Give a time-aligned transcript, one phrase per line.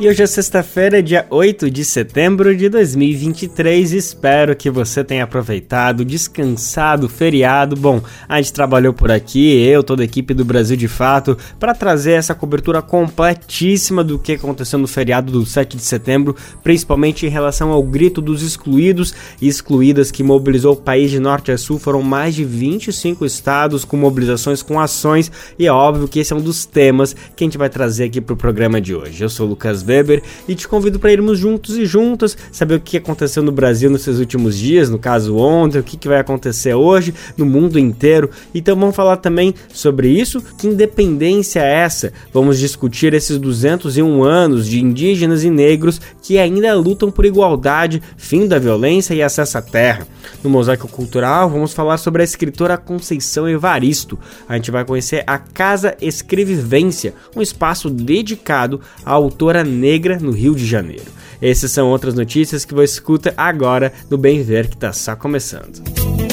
[0.00, 3.90] E hoje é sexta-feira, dia 8 de setembro de 2023.
[3.90, 7.74] Espero que você tenha aproveitado, descansado, feriado.
[7.74, 11.74] Bom, a gente trabalhou por aqui, eu, toda a equipe do Brasil de Fato, para
[11.74, 17.28] trazer essa cobertura completíssima do que aconteceu no feriado do 7 de setembro, principalmente em
[17.28, 19.12] relação ao grito dos excluídos
[19.42, 21.76] e excluídas que mobilizou o país de norte a sul.
[21.76, 25.28] Foram mais de 25 estados com mobilizações, com ações,
[25.58, 28.20] e é óbvio que esse é um dos temas que a gente vai trazer aqui
[28.20, 29.24] para o programa de hoje.
[29.24, 32.80] Eu sou o Lucas Weber e te convido para irmos juntos e juntas, saber o
[32.80, 36.74] que aconteceu no Brasil nos seus últimos dias, no caso ontem, o que, vai acontecer
[36.74, 38.30] hoje, no mundo inteiro.
[38.54, 40.42] Então vamos falar também sobre isso.
[40.56, 42.12] Que independência é essa?
[42.32, 48.46] Vamos discutir esses 201 anos de indígenas e negros que ainda lutam por igualdade, fim
[48.46, 50.06] da violência e acesso à terra.
[50.42, 54.18] No Mosaico Cultural, vamos falar sobre a escritora Conceição Evaristo.
[54.48, 60.54] A gente vai conhecer a Casa Escrevivência, um espaço dedicado à autora negra no Rio
[60.54, 61.10] de Janeiro.
[61.40, 66.27] Essas são outras notícias que você escuta agora no Bem Ver que está só começando.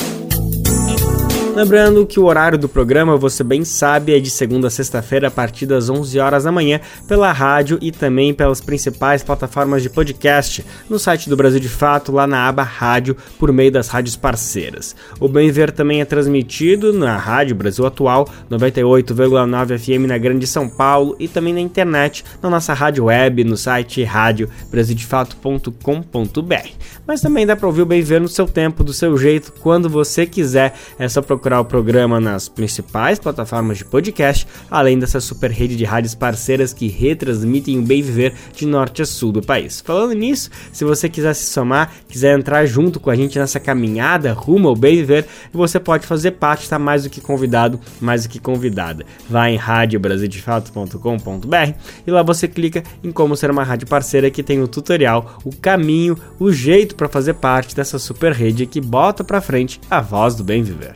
[1.55, 5.31] Lembrando que o horário do programa, você bem sabe, é de segunda a sexta-feira a
[5.31, 10.65] partir das 11 horas da manhã pela rádio e também pelas principais plataformas de podcast,
[10.89, 14.93] no site do Brasil de Fato, lá na aba Rádio, por meio das rádios parceiras.
[15.17, 20.67] O Bem Ver também é transmitido na Rádio Brasil Atual, 98,9 FM na Grande São
[20.67, 26.69] Paulo e também na internet, na nossa rádio web, no site radiobrasildefato.com.br.
[27.07, 29.87] Mas também dá para ouvir o Bem Ver no seu tempo, do seu jeito, quando
[29.87, 30.73] você quiser.
[30.99, 35.75] É só procurar procurar o programa nas principais plataformas de podcast, além dessa super rede
[35.75, 39.79] de rádios parceiras que retransmitem o bem viver de norte a sul do país.
[39.79, 44.33] Falando nisso, se você quiser se somar, quiser entrar junto com a gente nessa caminhada
[44.33, 48.29] rumo ao bem viver, você pode fazer parte, está mais do que convidado, mais do
[48.29, 49.06] que convidada.
[49.29, 51.73] Vá em radiobrasildefato.com.br
[52.07, 55.56] e lá você clica em como ser uma rádio parceira que tem o tutorial, o
[55.56, 60.33] caminho, o jeito para fazer parte dessa super rede que bota para frente a voz
[60.33, 60.95] do bem viver.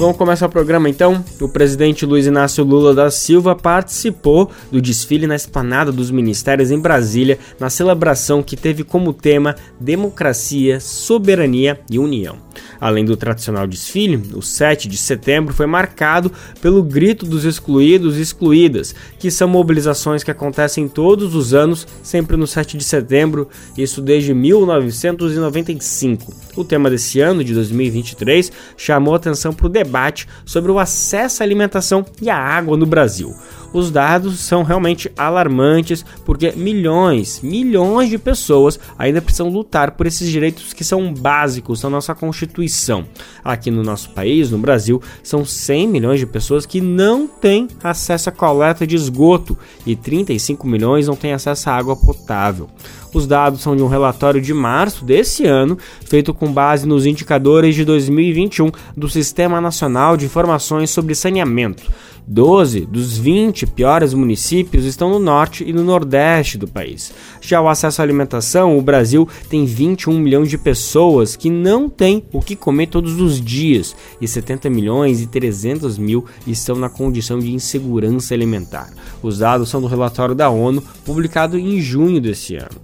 [0.00, 1.22] Vamos começar o programa então.
[1.38, 6.78] O presidente Luiz Inácio Lula da Silva participou do desfile na esplanada dos ministérios em
[6.78, 12.38] Brasília, na celebração que teve como tema Democracia, Soberania e União.
[12.80, 16.32] Além do tradicional desfile, o 7 de setembro foi marcado
[16.62, 22.38] pelo Grito dos Excluídos e Excluídas, que são mobilizações que acontecem todos os anos, sempre
[22.38, 26.32] no 7 de setembro, isso desde 1995.
[26.56, 29.89] O tema desse ano, de 2023, chamou atenção para o debate
[30.44, 33.34] sobre o acesso à alimentação e à água no Brasil
[33.72, 40.28] os dados são realmente alarmantes, porque milhões, milhões de pessoas ainda precisam lutar por esses
[40.28, 43.04] direitos que são básicos na nossa Constituição.
[43.44, 48.28] Aqui no nosso país, no Brasil, são 100 milhões de pessoas que não têm acesso
[48.28, 49.56] à coleta de esgoto
[49.86, 52.68] e 35 milhões não têm acesso à água potável.
[53.12, 55.76] Os dados são de um relatório de março desse ano,
[56.06, 61.82] feito com base nos indicadores de 2021 do Sistema Nacional de Informações sobre Saneamento.
[62.26, 67.12] 12 dos 20 piores municípios estão no norte e no nordeste do país.
[67.40, 72.22] Já o acesso à alimentação, o Brasil tem 21 milhões de pessoas que não têm
[72.32, 77.38] o que comer todos os dias e 70 milhões e 300 mil estão na condição
[77.38, 78.92] de insegurança alimentar.
[79.22, 82.80] Os dados são do relatório da ONU publicado em junho desse ano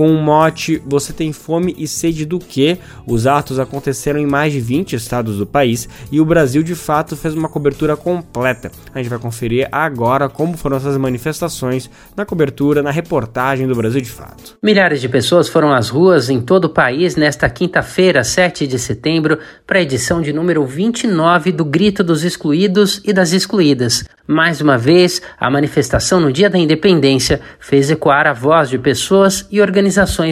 [0.00, 2.78] com o mote Você tem fome e sede do quê?
[3.06, 7.14] Os atos aconteceram em mais de 20 estados do país e o Brasil de fato
[7.14, 8.70] fez uma cobertura completa.
[8.94, 14.00] A gente vai conferir agora como foram essas manifestações na cobertura, na reportagem do Brasil
[14.00, 14.56] de Fato.
[14.62, 19.38] Milhares de pessoas foram às ruas em todo o país nesta quinta-feira, 7 de setembro,
[19.66, 24.02] para a edição de número 29 do Grito dos Excluídos e das Excluídas.
[24.26, 29.44] Mais uma vez, a manifestação no Dia da Independência fez ecoar a voz de pessoas
[29.50, 29.89] e organizações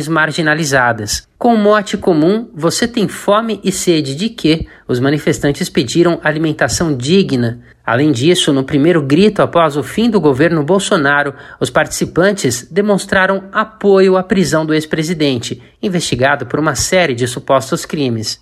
[0.08, 1.26] marginalizadas.
[1.38, 4.66] Com o mote comum, você tem fome e sede de quê?
[4.86, 7.60] Os manifestantes pediram alimentação digna.
[7.84, 14.16] Além disso, no primeiro grito após o fim do governo Bolsonaro, os participantes demonstraram apoio
[14.16, 18.38] à prisão do ex-presidente, investigado por uma série de supostos crimes.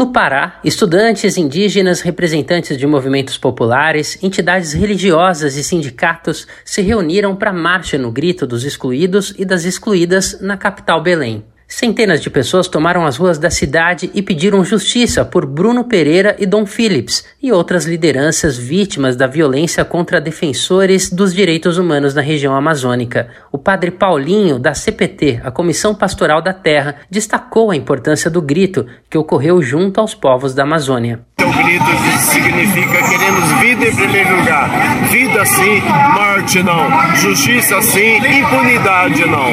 [0.00, 7.50] No Pará, estudantes, indígenas, representantes de movimentos populares, entidades religiosas e sindicatos se reuniram para
[7.50, 11.44] a marcha no grito dos excluídos e das excluídas na capital Belém.
[11.72, 16.44] Centenas de pessoas tomaram as ruas da cidade e pediram justiça por Bruno Pereira e
[16.44, 22.56] Dom Phillips e outras lideranças vítimas da violência contra defensores dos direitos humanos na região
[22.56, 23.28] amazônica.
[23.52, 28.84] O padre Paulinho, da CPT, a Comissão Pastoral da Terra, destacou a importância do grito
[29.08, 31.20] que ocorreu junto aos povos da Amazônia.
[31.42, 31.84] O grito
[32.18, 34.68] significa queremos vida em primeiro lugar.
[35.10, 35.82] Vida sim,
[36.14, 37.16] morte não.
[37.16, 39.46] Justiça sim, impunidade não.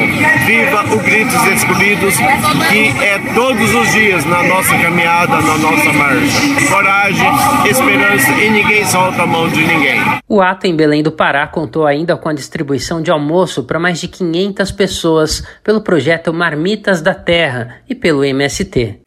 [0.44, 2.16] Viva o grito dos excluídos,
[2.68, 6.70] que é todos os dias na nossa caminhada, na nossa marcha.
[6.70, 7.30] Coragem,
[7.70, 10.00] esperança e ninguém solta a mão de ninguém.
[10.28, 13.98] O ato em Belém do Pará contou ainda com a distribuição de almoço para mais
[13.98, 19.00] de 500 pessoas pelo projeto Marmitas da Terra e pelo MST.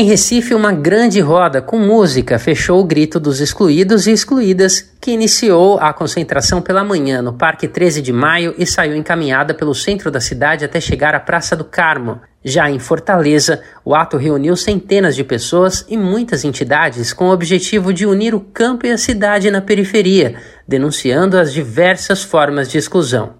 [0.00, 5.10] Em Recife, uma grande roda com música fechou o grito dos excluídos e excluídas, que
[5.10, 10.08] iniciou a concentração pela manhã no Parque 13 de Maio e saiu encaminhada pelo centro
[10.08, 12.20] da cidade até chegar à Praça do Carmo.
[12.44, 17.92] Já em Fortaleza, o ato reuniu centenas de pessoas e muitas entidades com o objetivo
[17.92, 23.34] de unir o campo e a cidade na periferia, denunciando as diversas formas de exclusão.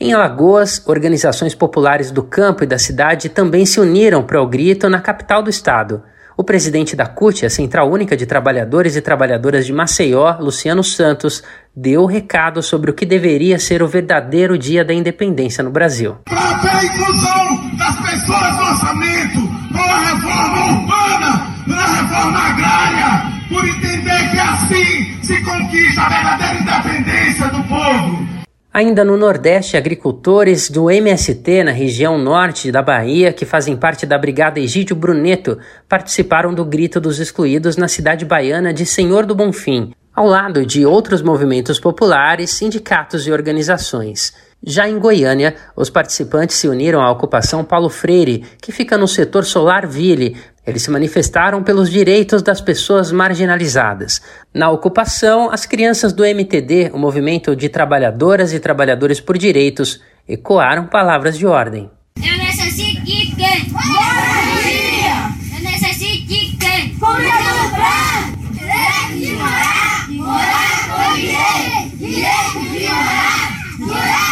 [0.00, 4.88] Em Alagoas, organizações populares do campo e da cidade também se uniram para o grito
[4.88, 6.04] na capital do estado.
[6.36, 11.42] O presidente da CUT, a Central Única de Trabalhadores e Trabalhadoras de Maceió, Luciano Santos,
[11.74, 16.18] deu o recado sobre o que deveria ser o verdadeiro dia da independência no Brasil.
[16.26, 19.40] Para a inclusão das pessoas no orçamento,
[19.72, 26.60] com a reforma urbana, na reforma agrária, por entender que assim se conquista a verdadeira
[26.60, 28.37] independência do povo.
[28.72, 34.18] Ainda no Nordeste, agricultores do MST na região norte da Bahia, que fazem parte da
[34.18, 39.92] Brigada Egídio Bruneto, participaram do Grito dos Excluídos na cidade baiana de Senhor do Bonfim,
[40.14, 44.34] ao lado de outros movimentos populares, sindicatos e organizações.
[44.62, 49.44] Já em Goiânia, os participantes se uniram à ocupação Paulo Freire, que fica no setor
[49.44, 50.36] Solar Ville.
[50.68, 54.20] Eles se manifestaram pelos direitos das pessoas marginalizadas.
[54.52, 59.98] Na ocupação, as crianças do MTD, o Movimento de Trabalhadoras e Trabalhadores por Direitos,
[60.28, 61.90] ecoaram palavras de ordem.
[62.18, 63.64] Eu necessito de quê?
[63.70, 65.32] Moradia!
[65.56, 66.94] Eu necessito de quê?
[67.00, 68.36] Comida no prato!
[68.52, 70.10] Direito de morar!
[70.10, 71.96] Morar com direito!
[71.96, 74.28] Direito de morar!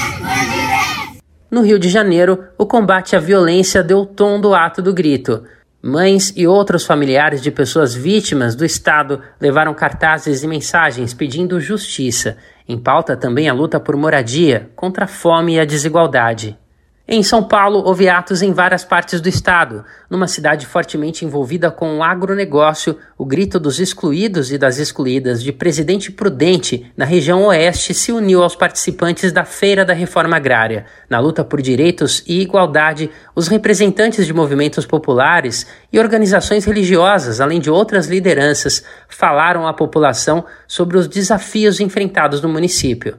[1.51, 5.45] No Rio de Janeiro, o combate à violência deu o tom do ato do grito.
[5.89, 12.37] Mães e outros familiares de pessoas vítimas do Estado levaram cartazes e mensagens pedindo justiça.
[12.69, 16.59] Em pauta também a luta por moradia, contra a fome e a desigualdade.
[17.09, 19.85] Em São Paulo, houve atos em várias partes do estado.
[20.11, 25.53] Numa cidade fortemente envolvida com o agronegócio, o grito dos excluídos e das excluídas de
[25.53, 30.87] Presidente Prudente, na região oeste, se uniu aos participantes da Feira da Reforma Agrária.
[31.09, 37.61] Na luta por direitos e igualdade, os representantes de movimentos populares e organizações religiosas, além
[37.61, 43.17] de outras lideranças, falaram à população sobre os desafios enfrentados no município.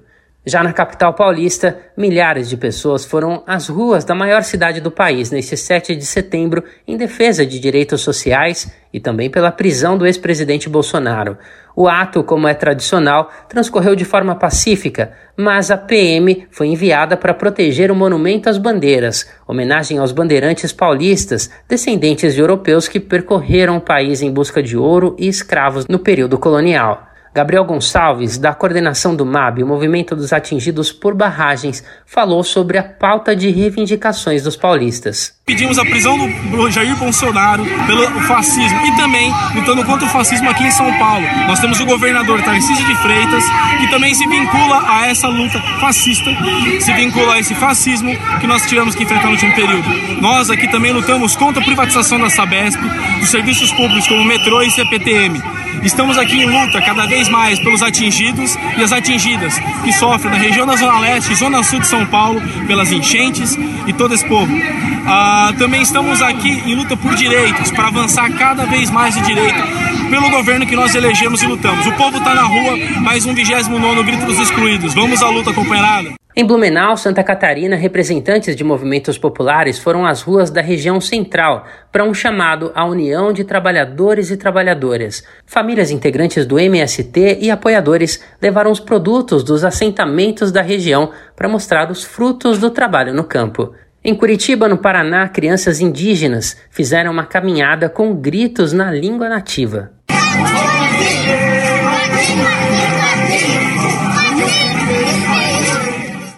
[0.48, 5.30] Já na capital paulista, milhares de pessoas foram às ruas da maior cidade do país
[5.30, 10.70] neste 7 de setembro em defesa de direitos sociais e também pela prisão do ex-presidente
[10.70, 11.38] Bolsonaro.
[11.76, 17.34] O ato, como é tradicional, transcorreu de forma pacífica, mas a PM foi enviada para
[17.34, 23.82] proteger o monumento às bandeiras, homenagem aos bandeirantes paulistas, descendentes de europeus que percorreram o
[23.82, 27.07] país em busca de ouro e escravos no período colonial.
[27.38, 32.84] Gabriel Gonçalves, da coordenação do MAB, o Movimento dos Atingidos por Barragens, falou sobre a
[32.84, 35.37] pauta de reivindicações dos paulistas.
[35.48, 36.18] Pedimos a prisão
[36.52, 41.26] do Jair Bolsonaro pelo fascismo e também lutando contra o fascismo aqui em São Paulo.
[41.48, 43.46] Nós temos o governador Tarcísio de Freitas,
[43.80, 46.30] que também se vincula a essa luta fascista,
[46.82, 48.12] se vincula a esse fascismo
[48.42, 49.88] que nós tivemos que enfrentar no último período.
[50.20, 52.82] Nós aqui também lutamos contra a privatização da Sabesp,
[53.22, 55.42] dos serviços públicos como metrô e CPTM.
[55.82, 60.38] Estamos aqui em luta cada vez mais pelos atingidos e as atingidas que sofrem na
[60.38, 64.52] região da Zona Leste Zona Sul de São Paulo pelas enchentes e todo esse povo.
[65.10, 69.62] Ah, também estamos aqui em luta por direitos, para avançar cada vez mais o direito
[70.10, 71.86] pelo governo que nós elegemos e lutamos.
[71.86, 74.94] O povo está na rua, mais um 29 Grito dos Excluídos.
[74.94, 76.14] Vamos à luta, companheirada.
[76.36, 82.04] Em Blumenau, Santa Catarina, representantes de movimentos populares foram às ruas da região central para
[82.04, 85.24] um chamado à união de trabalhadores e trabalhadoras.
[85.48, 91.90] Famílias integrantes do MST e apoiadores levaram os produtos dos assentamentos da região para mostrar
[91.90, 93.74] os frutos do trabalho no campo.
[94.10, 99.92] Em Curitiba, no Paraná, crianças indígenas fizeram uma caminhada com gritos na língua nativa.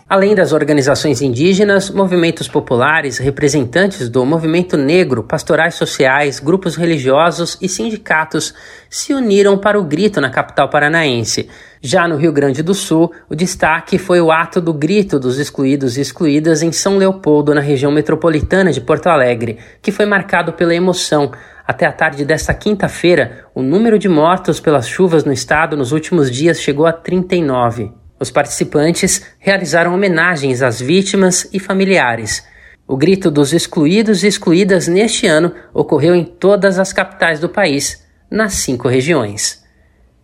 [0.10, 7.70] Além das organizações indígenas, movimentos populares, representantes do movimento negro, pastorais sociais, grupos religiosos e
[7.70, 8.52] sindicatos
[8.90, 11.48] se uniram para o grito na capital paranaense.
[11.82, 15.98] Já no Rio Grande do Sul, o destaque foi o ato do grito dos excluídos
[15.98, 20.76] e excluídas em São Leopoldo, na região metropolitana de Porto Alegre, que foi marcado pela
[20.76, 21.32] emoção.
[21.66, 26.30] Até a tarde desta quinta-feira, o número de mortos pelas chuvas no estado nos últimos
[26.30, 27.94] dias chegou a 39.
[28.20, 32.44] Os participantes realizaram homenagens às vítimas e familiares.
[32.86, 38.06] O grito dos excluídos e excluídas neste ano ocorreu em todas as capitais do país,
[38.30, 39.64] nas cinco regiões.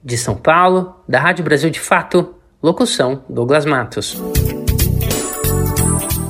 [0.06, 4.16] De São Paulo, da Rádio Brasil de Fato, locução Douglas Matos.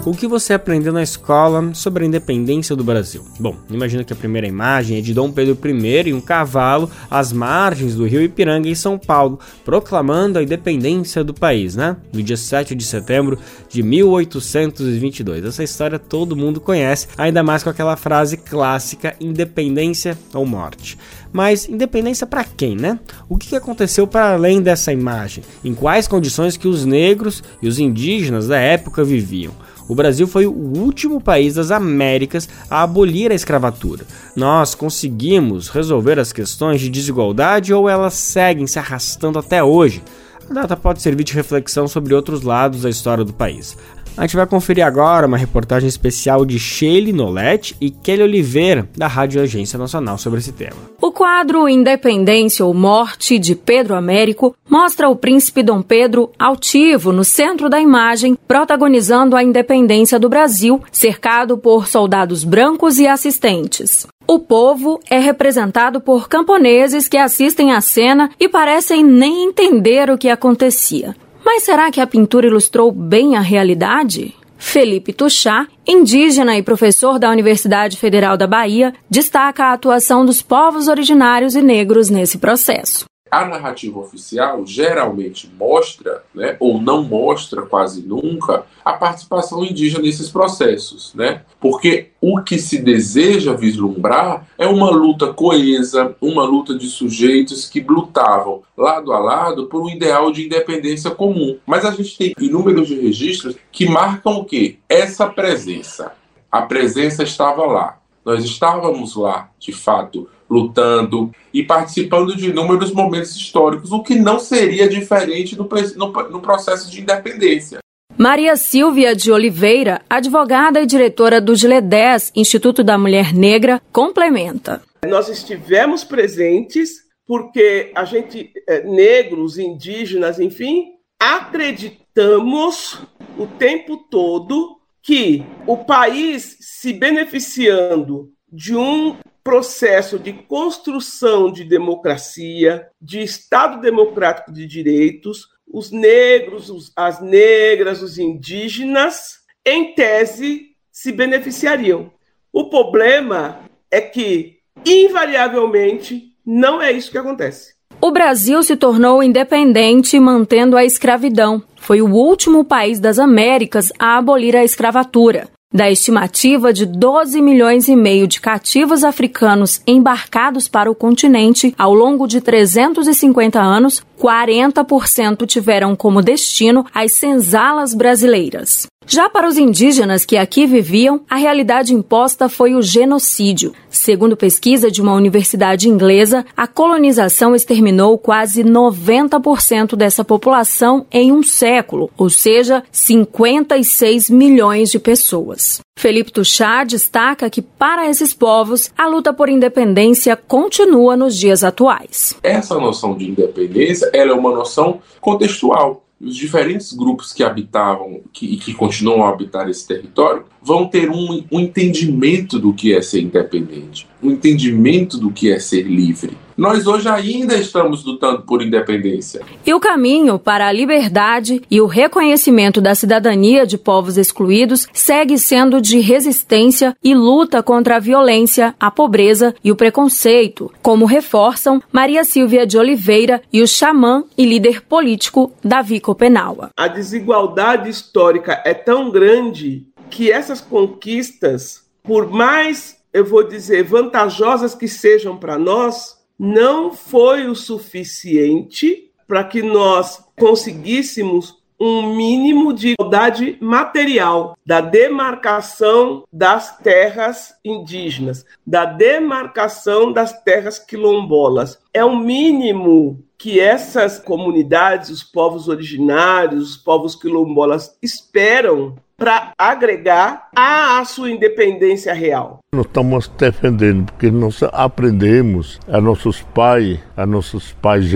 [0.05, 3.25] O que você aprendeu na escola sobre a independência do Brasil?
[3.39, 7.33] Bom, imagino que a primeira imagem é de Dom Pedro I e um cavalo às
[7.33, 11.97] margens do rio Ipiranga, em São Paulo, proclamando a independência do país, né?
[12.13, 15.43] No dia 7 de setembro de 1822.
[15.43, 20.99] Essa história todo mundo conhece, ainda mais com aquela frase clássica: independência ou morte.
[21.33, 22.99] Mas independência para quem, né?
[23.27, 25.43] O que aconteceu para além dessa imagem?
[25.63, 29.65] Em quais condições que os negros e os indígenas da época viviam?
[29.87, 34.05] O Brasil foi o último país das Américas a abolir a escravatura.
[34.35, 40.01] Nós conseguimos resolver as questões de desigualdade ou elas seguem se arrastando até hoje?
[40.49, 43.77] A data pode servir de reflexão sobre outros lados da história do país.
[44.17, 49.07] A gente vai conferir agora uma reportagem especial de Sheila Nolete e Kelly Oliveira, da
[49.07, 50.77] Rádio Agência Nacional, sobre esse tema.
[51.01, 57.25] O quadro Independência ou Morte de Pedro Américo mostra o príncipe Dom Pedro altivo no
[57.25, 64.07] centro da imagem, protagonizando a independência do Brasil, cercado por soldados brancos e assistentes.
[64.25, 70.17] O povo é representado por camponeses que assistem à cena e parecem nem entender o
[70.17, 71.15] que acontecia.
[71.45, 74.33] Mas será que a pintura ilustrou bem a realidade?
[74.57, 80.87] Felipe Tuchá, indígena e professor da Universidade Federal da Bahia, destaca a atuação dos povos
[80.87, 88.03] originários e negros nesse processo a narrativa oficial geralmente mostra, né, ou não mostra quase
[88.03, 91.41] nunca, a participação indígena nesses processos, né?
[91.59, 97.81] Porque o que se deseja vislumbrar é uma luta coesa, uma luta de sujeitos que
[97.81, 101.57] lutavam lado a lado por um ideal de independência comum.
[101.65, 104.77] Mas a gente tem inúmeros registros que marcam o quê?
[104.87, 106.13] Essa presença.
[106.51, 107.99] A presença estava lá.
[108.23, 114.39] Nós estávamos lá, de fato, lutando e participando de inúmeros momentos históricos, o que não
[114.39, 117.79] seria diferente no, no, no processo de independência.
[118.17, 124.81] Maria Silvia de Oliveira, advogada e diretora do GLE10, Instituto da Mulher Negra, complementa.
[125.05, 133.01] Nós estivemos presentes porque a gente, é, negros, indígenas, enfim, acreditamos
[133.37, 142.87] o tempo todo que o país se beneficiando de um processo de construção de democracia,
[142.99, 151.11] de Estado democrático de direitos, os negros, os, as negras, os indígenas, em tese, se
[151.11, 152.11] beneficiariam.
[152.51, 153.59] O problema
[153.91, 157.75] é que, invariavelmente, não é isso que acontece.
[158.01, 161.61] O Brasil se tornou independente mantendo a escravidão.
[161.75, 165.54] Foi o último país das Américas a abolir a escravatura.
[165.75, 171.93] Da estimativa de 12 milhões e meio de cativos africanos embarcados para o continente ao
[171.93, 178.87] longo de 350 anos, 40% tiveram como destino as senzalas brasileiras.
[179.07, 183.71] Já para os indígenas que aqui viviam, a realidade imposta foi o genocídio.
[183.87, 191.43] Segundo pesquisa de uma universidade inglesa, a colonização exterminou quase 90% dessa população em um
[191.43, 195.79] século, ou seja, 56 milhões de pessoas.
[195.97, 202.35] Felipe Tuchá destaca que, para esses povos, a luta por independência continua nos dias atuais.
[202.43, 208.57] Essa noção de independência é uma noção contextual os diferentes grupos que habitavam que, e
[208.57, 213.21] que continuam a habitar esse território vão ter um, um entendimento do que é ser
[213.21, 216.37] independente, um entendimento do que é ser livre.
[216.57, 219.41] Nós hoje ainda estamos lutando por independência.
[219.65, 225.37] E o caminho para a liberdade e o reconhecimento da cidadania de povos excluídos segue
[225.37, 231.81] sendo de resistência e luta contra a violência, a pobreza e o preconceito, como reforçam
[231.91, 236.69] Maria Silvia de Oliveira e o xamã e líder político Davi Copenaua.
[236.77, 244.73] A desigualdade histórica é tão grande que essas conquistas, por mais eu vou dizer vantajosas
[244.73, 252.89] que sejam para nós, não foi o suficiente para que nós conseguíssemos um mínimo de
[252.89, 261.79] igualdade material da demarcação das terras indígenas, da demarcação das terras quilombolas.
[261.93, 270.49] É o mínimo que essas comunidades, os povos originários, os povos quilombolas esperam para agregar
[270.55, 272.59] à sua independência real.
[272.73, 278.11] Nós estamos defendendo porque nós aprendemos a nossos pais, a nossos pais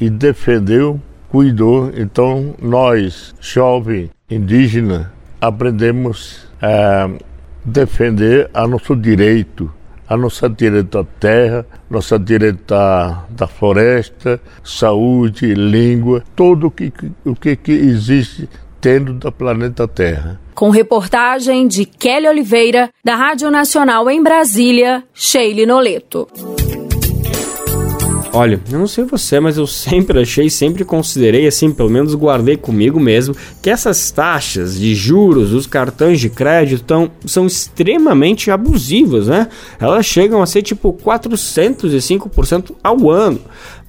[0.00, 1.90] e defendeu, cuidou.
[1.96, 5.06] Então nós, jovens indígenas,
[5.40, 7.10] aprendemos a
[7.64, 9.72] defender a nosso direito,
[10.06, 16.92] a nossa direito à terra, nossa direito à, da floresta, saúde, língua, tudo o que,
[17.24, 18.48] o que, que existe
[18.84, 20.38] dentro do planeta Terra.
[20.54, 26.28] Com reportagem de Kelly Oliveira, da Rádio Nacional em Brasília, Sheile Noleto.
[28.30, 32.56] Olha, eu não sei você, mas eu sempre achei, sempre considerei, assim, pelo menos guardei
[32.56, 39.28] comigo mesmo, que essas taxas de juros dos cartões de crédito tão, são extremamente abusivas,
[39.28, 39.48] né?
[39.78, 43.40] Elas chegam a ser tipo 405% ao ano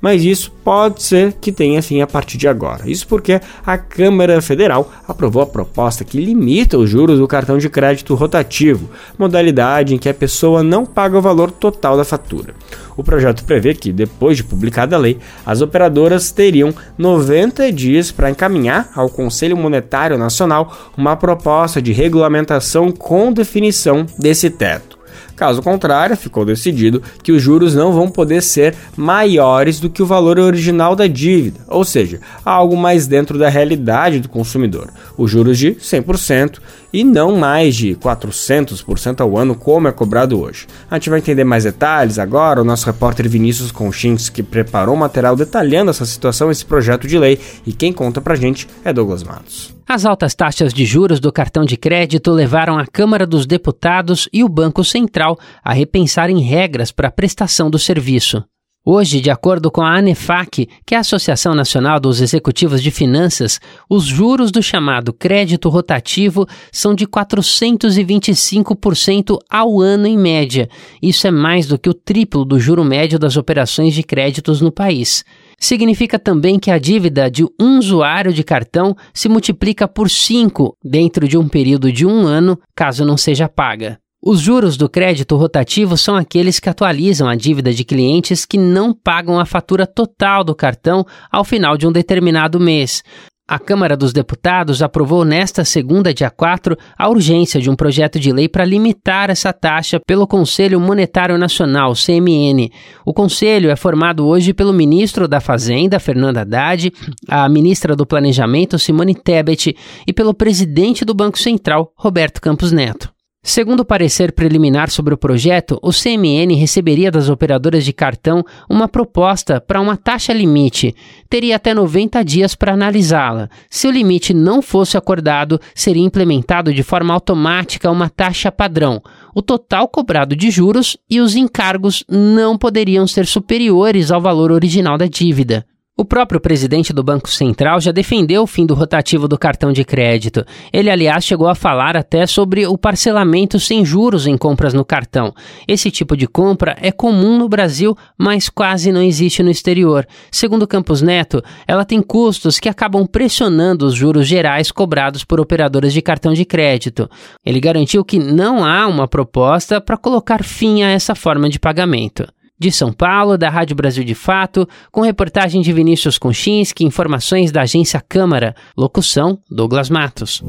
[0.06, 2.88] mas isso pode ser que tenha fim a partir de agora.
[2.88, 7.68] Isso porque a Câmara Federal aprovou a proposta que limita os juros do cartão de
[7.68, 12.54] crédito rotativo, modalidade em que a pessoa não paga o valor total da fatura.
[12.96, 18.30] O projeto prevê que, depois de publicada a lei, as operadoras teriam 90 dias para
[18.30, 24.95] encaminhar ao Conselho Monetário Nacional uma proposta de regulamentação com definição desse teto.
[25.36, 30.06] Caso contrário, ficou decidido que os juros não vão poder ser maiores do que o
[30.06, 34.90] valor original da dívida, ou seja, algo mais dentro da realidade do consumidor.
[35.18, 36.60] Os juros de 100%
[36.96, 40.66] e não mais de 400% ao ano, como é cobrado hoje.
[40.90, 42.62] A gente vai entender mais detalhes agora.
[42.62, 47.20] O nosso repórter Vinícius Conchins, que preparou um material detalhando essa situação, esse projeto de
[47.20, 49.76] lei, e quem conta pra gente é Douglas Matos.
[49.88, 54.44] As altas taxas de juros do cartão de crédito levaram a Câmara dos Deputados e
[54.44, 55.25] o Banco Central
[55.64, 58.44] a repensarem regras para a prestação do serviço.
[58.88, 63.60] Hoje, de acordo com a ANEFAC, que é a Associação Nacional dos Executivos de Finanças,
[63.90, 70.70] os juros do chamado crédito rotativo são de 425% ao ano em média.
[71.02, 74.72] Isso é mais do que o triplo do juro médio das operações de créditos no
[74.72, 75.26] país.
[75.58, 81.28] Significa também que a dívida de um usuário de cartão se multiplica por 5 dentro
[81.28, 83.98] de um período de um ano, caso não seja paga.
[84.28, 88.92] Os juros do crédito rotativo são aqueles que atualizam a dívida de clientes que não
[88.92, 93.04] pagam a fatura total do cartão ao final de um determinado mês.
[93.48, 98.32] A Câmara dos Deputados aprovou nesta segunda, dia 4, a urgência de um projeto de
[98.32, 102.72] lei para limitar essa taxa pelo Conselho Monetário Nacional, CMN.
[103.06, 106.92] O conselho é formado hoje pelo ministro da Fazenda, Fernando Haddad,
[107.30, 113.15] a ministra do Planejamento, Simone Tebet, e pelo presidente do Banco Central, Roberto Campos Neto.
[113.48, 118.88] Segundo o parecer preliminar sobre o projeto, o CMN receberia das operadoras de cartão uma
[118.88, 120.96] proposta para uma taxa limite.
[121.30, 123.48] Teria até 90 dias para analisá-la.
[123.70, 129.00] Se o limite não fosse acordado, seria implementado de forma automática uma taxa padrão.
[129.36, 134.98] O total cobrado de juros e os encargos não poderiam ser superiores ao valor original
[134.98, 135.64] da dívida.
[135.98, 139.86] O próprio presidente do Banco Central já defendeu o fim do rotativo do cartão de
[139.86, 140.44] crédito.
[140.74, 145.34] Ele, aliás, chegou a falar até sobre o parcelamento sem juros em compras no cartão.
[145.66, 150.06] Esse tipo de compra é comum no Brasil, mas quase não existe no exterior.
[150.30, 155.94] Segundo Campos Neto, ela tem custos que acabam pressionando os juros gerais cobrados por operadoras
[155.94, 157.10] de cartão de crédito.
[157.46, 162.28] Ele garantiu que não há uma proposta para colocar fim a essa forma de pagamento.
[162.58, 167.64] De São Paulo, da Rádio Brasil de Fato, com reportagem de Vinícius Konchinski, informações da
[167.64, 168.56] agência Câmara.
[168.78, 170.42] Locução: Douglas Matos.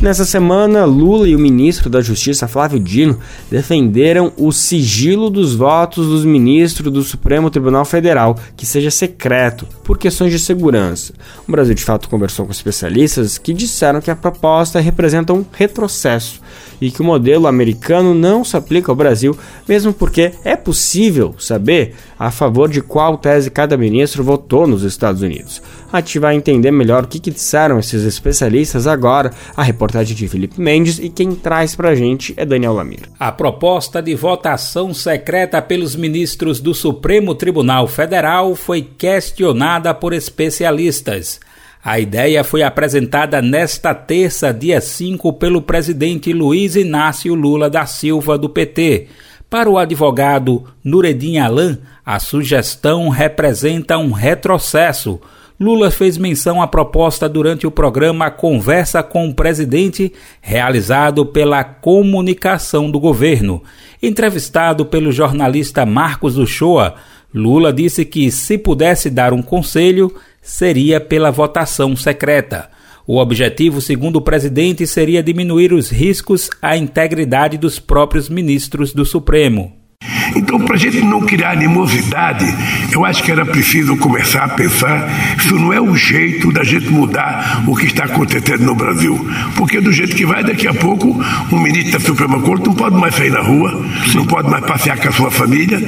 [0.00, 3.18] Nessa semana, Lula e o ministro da Justiça Flávio Dino
[3.50, 9.98] defenderam o sigilo dos votos dos ministros do Supremo Tribunal Federal, que seja secreto, por
[9.98, 11.12] questões de segurança.
[11.48, 16.40] O Brasil de fato conversou com especialistas que disseram que a proposta representa um retrocesso
[16.80, 19.36] e que o modelo americano não se aplica ao Brasil,
[19.68, 25.22] mesmo porque é possível saber a favor de qual tese cada ministro votou nos Estados
[25.22, 25.62] Unidos.
[25.92, 30.28] A gente vai entender melhor o que, que disseram esses especialistas agora, a reportagem de
[30.28, 33.08] Felipe Mendes e quem traz pra gente é Daniel Lamir.
[33.18, 41.40] A proposta de votação secreta pelos ministros do Supremo Tribunal Federal foi questionada por especialistas.
[41.82, 48.36] A ideia foi apresentada nesta terça, dia 5, pelo presidente Luiz Inácio Lula da Silva,
[48.36, 49.06] do PT.
[49.48, 55.20] Para o advogado Nureddin Alan, a sugestão representa um retrocesso.
[55.58, 62.90] Lula fez menção à proposta durante o programa Conversa com o Presidente, realizado pela comunicação
[62.90, 63.62] do governo.
[64.02, 66.94] Entrevistado pelo jornalista Marcos Uchoa,
[67.32, 72.70] Lula disse que, se pudesse dar um conselho, seria pela votação secreta.
[73.06, 79.04] O objetivo, segundo o presidente, seria diminuir os riscos à integridade dos próprios ministros do
[79.04, 79.78] Supremo.
[80.36, 82.44] Então, para a gente não criar animosidade,
[82.92, 85.08] eu acho que era preciso começar a pensar
[85.40, 89.18] se não é o jeito da gente mudar o que está acontecendo no Brasil.
[89.56, 91.08] Porque do jeito que vai, daqui a pouco,
[91.50, 94.98] um ministro da Suprema Corte não pode mais sair na rua, não pode mais passear
[94.98, 95.80] com a sua família,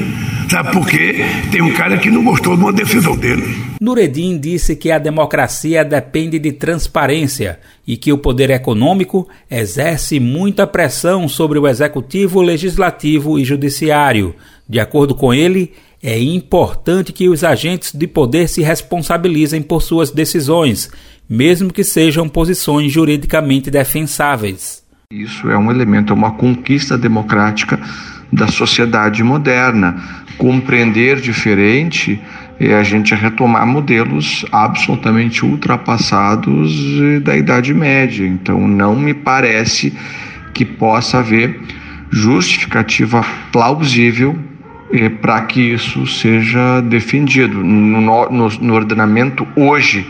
[0.51, 1.25] sabe por quê?
[1.53, 3.57] Tem um cara que não gostou de uma decisão dele.
[3.81, 10.67] Nureddin disse que a democracia depende de transparência e que o poder econômico exerce muita
[10.67, 14.35] pressão sobre o executivo, legislativo e judiciário.
[14.69, 20.11] De acordo com ele, é importante que os agentes de poder se responsabilizem por suas
[20.11, 20.91] decisões,
[21.29, 24.83] mesmo que sejam posições juridicamente defensáveis.
[25.13, 27.79] Isso é um elemento, é uma conquista democrática
[28.33, 29.97] da sociedade moderna.
[30.41, 32.19] Compreender diferente
[32.59, 36.73] é a gente retomar modelos absolutamente ultrapassados
[37.23, 38.27] da Idade Média.
[38.27, 39.93] Então, não me parece
[40.55, 41.61] que possa haver
[42.11, 43.23] justificativa
[43.53, 44.35] plausível
[44.91, 47.63] eh, para que isso seja defendido.
[47.63, 50.09] No, no, no, ordenamento hoje,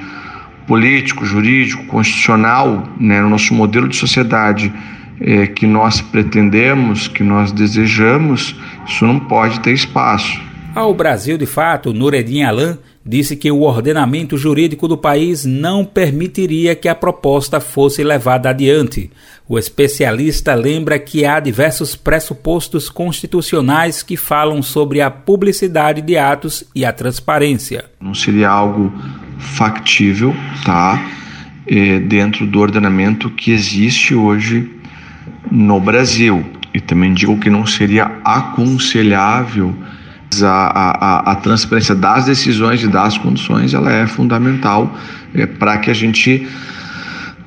[0.64, 4.72] político, jurídico, constitucional, né, no nosso modelo de sociedade
[5.20, 8.54] eh, que nós pretendemos, que nós desejamos,
[8.90, 10.40] isso não pode ter espaço.
[10.74, 16.74] Ao Brasil de Fato, Nureddin Alan disse que o ordenamento jurídico do país não permitiria
[16.74, 19.10] que a proposta fosse levada adiante.
[19.48, 26.62] O especialista lembra que há diversos pressupostos constitucionais que falam sobre a publicidade de atos
[26.74, 27.86] e a transparência.
[28.00, 28.92] Não seria algo
[29.38, 31.02] factível, tá?
[31.66, 34.70] É, dentro do ordenamento que existe hoje
[35.50, 36.59] no Brasil.
[36.72, 39.74] E também digo que não seria aconselhável
[40.42, 44.94] a, a, a, transparência das decisões e das condições ela é fundamental
[45.34, 46.46] é, para que a gente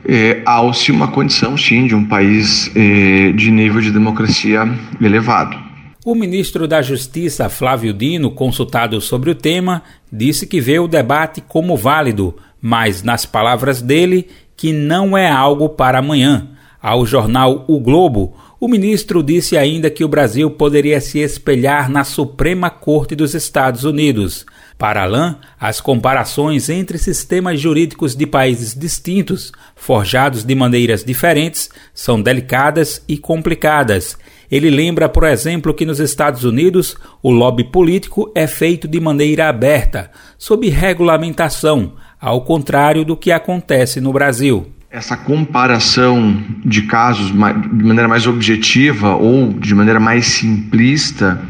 [0.06, 4.68] é, alce uma condição, sim, de um país é, de nível de democracia
[5.02, 5.58] elevado.
[6.06, 9.82] O ministro da Justiça, Flávio Dino, consultado sobre o tema,
[10.12, 15.70] disse que vê o debate como válido, mas, nas palavras dele, que não é algo
[15.70, 16.50] para amanhã.
[16.82, 22.06] Ao jornal O Globo, o ministro disse ainda que o Brasil poderia se espelhar na
[22.06, 24.46] Suprema Corte dos Estados Unidos.
[24.78, 32.22] Para Alain, as comparações entre sistemas jurídicos de países distintos, forjados de maneiras diferentes, são
[32.22, 34.18] delicadas e complicadas.
[34.50, 39.50] Ele lembra, por exemplo, que nos Estados Unidos o lobby político é feito de maneira
[39.50, 47.84] aberta, sob regulamentação, ao contrário do que acontece no Brasil essa comparação de casos de
[47.84, 51.42] maneira mais objetiva ou de maneira mais simplista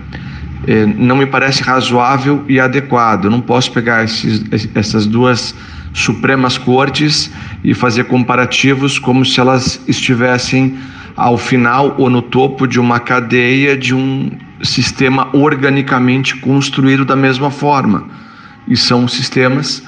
[0.66, 3.26] é, não me parece razoável e adequado.
[3.26, 5.54] Eu não posso pegar esses, essas duas
[5.94, 7.30] Supremas Cortes
[7.66, 10.78] e fazer comparativos como se elas estivessem
[11.14, 17.52] ao final ou no topo de uma cadeia de um sistema organicamente construído da mesma
[17.52, 18.08] forma.
[18.70, 19.84] E são sistemas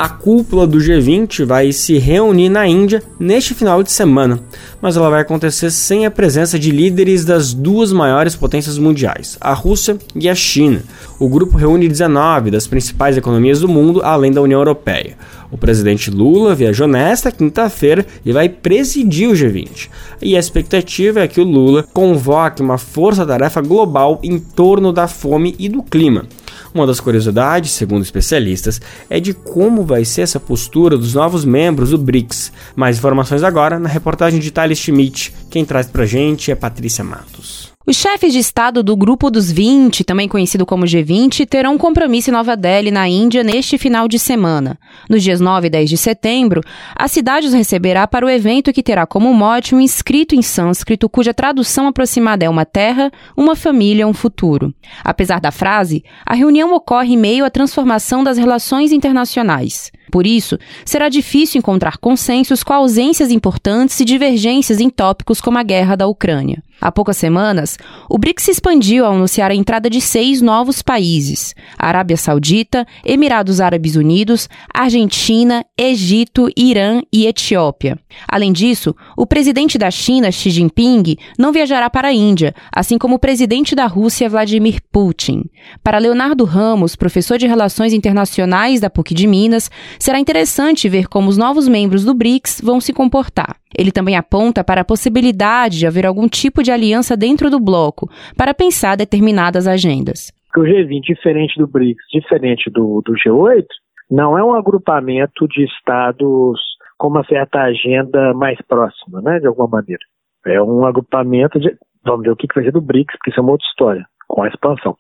[0.02, 4.40] A cúpula do G20 vai se reunir na Índia neste final de semana,
[4.82, 9.52] mas ela vai acontecer sem a presença de líderes das duas maiores potências mundiais, a
[9.52, 10.82] Rússia e a China.
[11.20, 15.18] O grupo reúne 19 das principais economias do mundo, além da União Europeia.
[15.52, 19.90] O presidente Lula viajou nesta quinta-feira e vai presidir o G20.
[20.22, 25.56] E a expectativa é que o Lula convoque uma força-tarefa global em torno da fome
[25.60, 26.26] e do clima.
[26.74, 28.80] Uma das curiosidades, segundo especialistas,
[29.10, 32.52] é de como vai ser essa postura dos novos membros do BRICS.
[32.76, 35.34] Mais informações agora na reportagem de Thales Schmidt.
[35.50, 37.69] Quem traz pra gente é Patrícia Matos.
[37.90, 42.30] Os chefes de Estado do Grupo dos 20, também conhecido como G20, terão um compromisso
[42.30, 44.78] em Nova Delhi, na Índia, neste final de semana.
[45.10, 46.62] Nos dias 9 e 10 de setembro,
[46.96, 51.10] a cidade os receberá para o evento que terá como mote um escrito em sânscrito
[51.10, 54.72] cuja tradução aproximada é uma terra, uma família, um futuro.
[55.04, 59.92] Apesar da frase, a reunião ocorre em meio à transformação das relações internacionais.
[60.12, 65.64] Por isso, será difícil encontrar consensos com ausências importantes e divergências em tópicos como a
[65.64, 66.64] guerra da Ucrânia.
[66.82, 67.78] Há poucas semanas,
[68.10, 73.60] o BRICS se expandiu ao anunciar a entrada de seis novos países: Arábia Saudita, Emirados
[73.60, 78.00] Árabes Unidos, Argentina, Egito, Irã e Etiópia.
[78.28, 83.16] Além disso, o presidente da China, Xi Jinping, não viajará para a Índia, assim como
[83.16, 85.44] o presidente da Rússia, Vladimir Putin.
[85.84, 91.30] Para Leonardo Ramos, professor de Relações Internacionais da PUC de Minas, será interessante ver como
[91.30, 93.58] os novos membros do BRICS vão se comportar.
[93.78, 98.10] Ele também aponta para a possibilidade de haver algum tipo de aliança dentro do bloco
[98.38, 100.32] para pensar determinadas agendas.
[100.56, 103.66] O G20, diferente do BRICS, diferente do, do G8,
[104.10, 106.60] não é um agrupamento de estados
[106.98, 110.02] com uma certa agenda mais próxima, né, de alguma maneira.
[110.46, 111.78] É um agrupamento de.
[112.04, 114.42] Vamos ver o que vai ser do BRICS, porque isso é uma outra história, com
[114.42, 114.96] a expansão.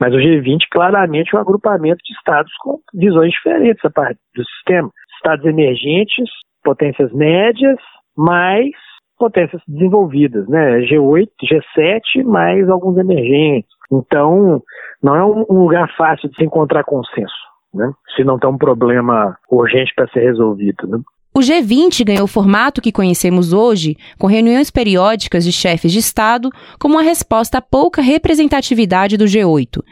[0.00, 4.44] Mas o G20 claramente é um agrupamento de estados com visões diferentes a parte do
[4.44, 4.90] sistema.
[5.16, 6.28] Estados emergentes,
[6.64, 7.78] potências médias
[8.16, 8.70] mais
[9.18, 10.80] potências desenvolvidas, né?
[10.80, 13.70] G8, G7, mais alguns emergentes.
[13.90, 14.62] Então,
[15.02, 17.34] não é um lugar fácil de se encontrar consenso,
[17.74, 17.90] né?
[18.14, 20.98] Se não tem um problema urgente para ser resolvido, né?
[21.36, 26.48] O G20 ganhou o formato que conhecemos hoje, com reuniões periódicas de chefes de Estado,
[26.80, 29.82] como uma resposta à pouca representatividade do G8.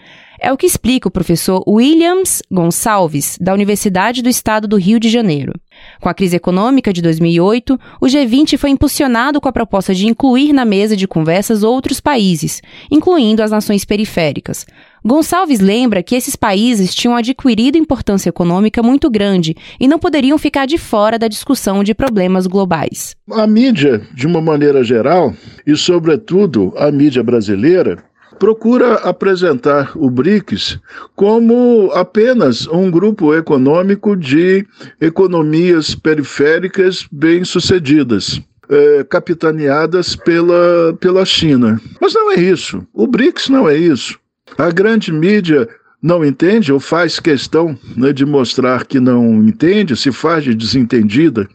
[0.44, 5.08] É o que explica o professor Williams Gonçalves, da Universidade do Estado do Rio de
[5.08, 5.54] Janeiro.
[6.02, 10.52] Com a crise econômica de 2008, o G20 foi impulsionado com a proposta de incluir
[10.52, 14.66] na mesa de conversas outros países, incluindo as nações periféricas.
[15.02, 20.66] Gonçalves lembra que esses países tinham adquirido importância econômica muito grande e não poderiam ficar
[20.66, 23.16] de fora da discussão de problemas globais.
[23.32, 25.32] A mídia, de uma maneira geral,
[25.66, 28.04] e sobretudo a mídia brasileira,
[28.38, 30.78] procura apresentar o BRICS
[31.14, 34.66] como apenas um grupo econômico de
[35.00, 38.40] economias periféricas bem-sucedidas.
[38.66, 41.78] É, capitaneadas pela, pela China.
[42.00, 42.82] Mas não é isso.
[42.94, 44.18] O BRICS não é isso.
[44.56, 45.68] A grande mídia
[46.04, 51.48] não entende ou faz questão né, de mostrar que não entende, se faz de desentendida,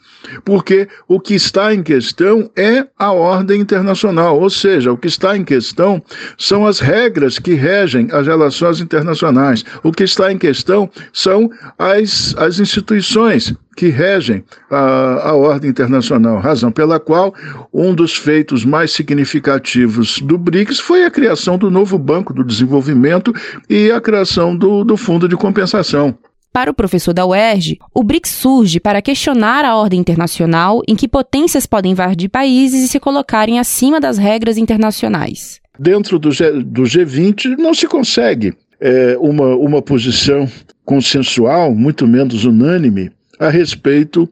[0.43, 5.37] porque o que está em questão é a ordem internacional, ou seja, o que está
[5.37, 6.03] em questão
[6.35, 12.33] são as regras que regem as relações internacionais, o que está em questão são as,
[12.35, 17.33] as instituições que regem a, a ordem internacional, razão pela qual
[17.73, 23.33] um dos feitos mais significativos do BRICS foi a criação do novo Banco do Desenvolvimento
[23.69, 26.13] e a criação do, do Fundo de Compensação.
[26.51, 31.07] Para o professor da UERJ, o BRICS surge para questionar a ordem internacional em que
[31.07, 35.61] potências podem invadir países e se colocarem acima das regras internacionais.
[35.79, 40.49] Dentro do, G, do G20 não se consegue é, uma, uma posição
[40.83, 43.09] consensual, muito menos unânime,
[43.39, 44.29] a respeito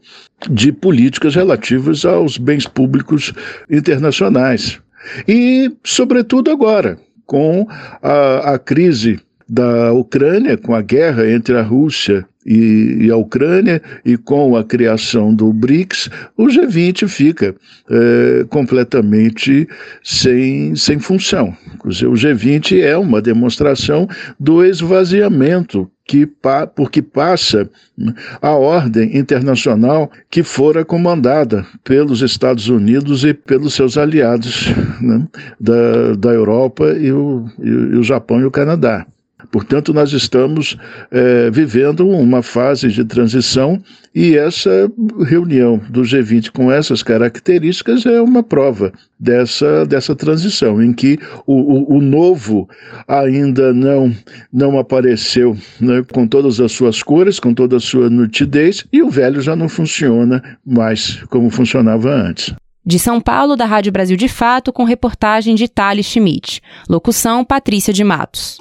[0.50, 3.34] de políticas relativas aos bens públicos
[3.70, 4.80] internacionais.
[5.28, 7.68] E, sobretudo, agora, com
[8.02, 13.82] a, a crise da Ucrânia, com a guerra entre a Rússia e, e, a Ucrânia,
[14.04, 17.56] e com a criação do BRICS, o G20 fica
[17.90, 19.68] é, completamente
[20.04, 21.56] sem, sem função.
[21.84, 24.08] O G20 é uma demonstração
[24.40, 26.28] do esvaziamento que,
[26.74, 27.70] porque passa
[28.42, 34.68] a ordem internacional que fora comandada pelos Estados Unidos e pelos seus aliados
[35.02, 35.28] né,
[35.60, 39.06] da, da Europa e o, e o Japão e o Canadá.
[39.52, 40.78] Portanto, nós estamos
[41.12, 43.82] é, vivendo uma fase de transição
[44.14, 44.92] e essa
[45.26, 51.54] reunião do G20 com essas características é uma prova dessa, dessa transição, em que o,
[51.54, 52.68] o, o novo
[53.08, 54.12] ainda não,
[54.52, 59.10] não apareceu né, com todas as suas cores, com toda a sua nitidez, e o
[59.10, 62.56] velho já não funciona mais como funcionava antes.
[62.84, 66.62] De São Paulo, da Rádio Brasil de Fato, com reportagem de Thales Schmidt.
[66.90, 68.58] Locução, Patrícia de Matos.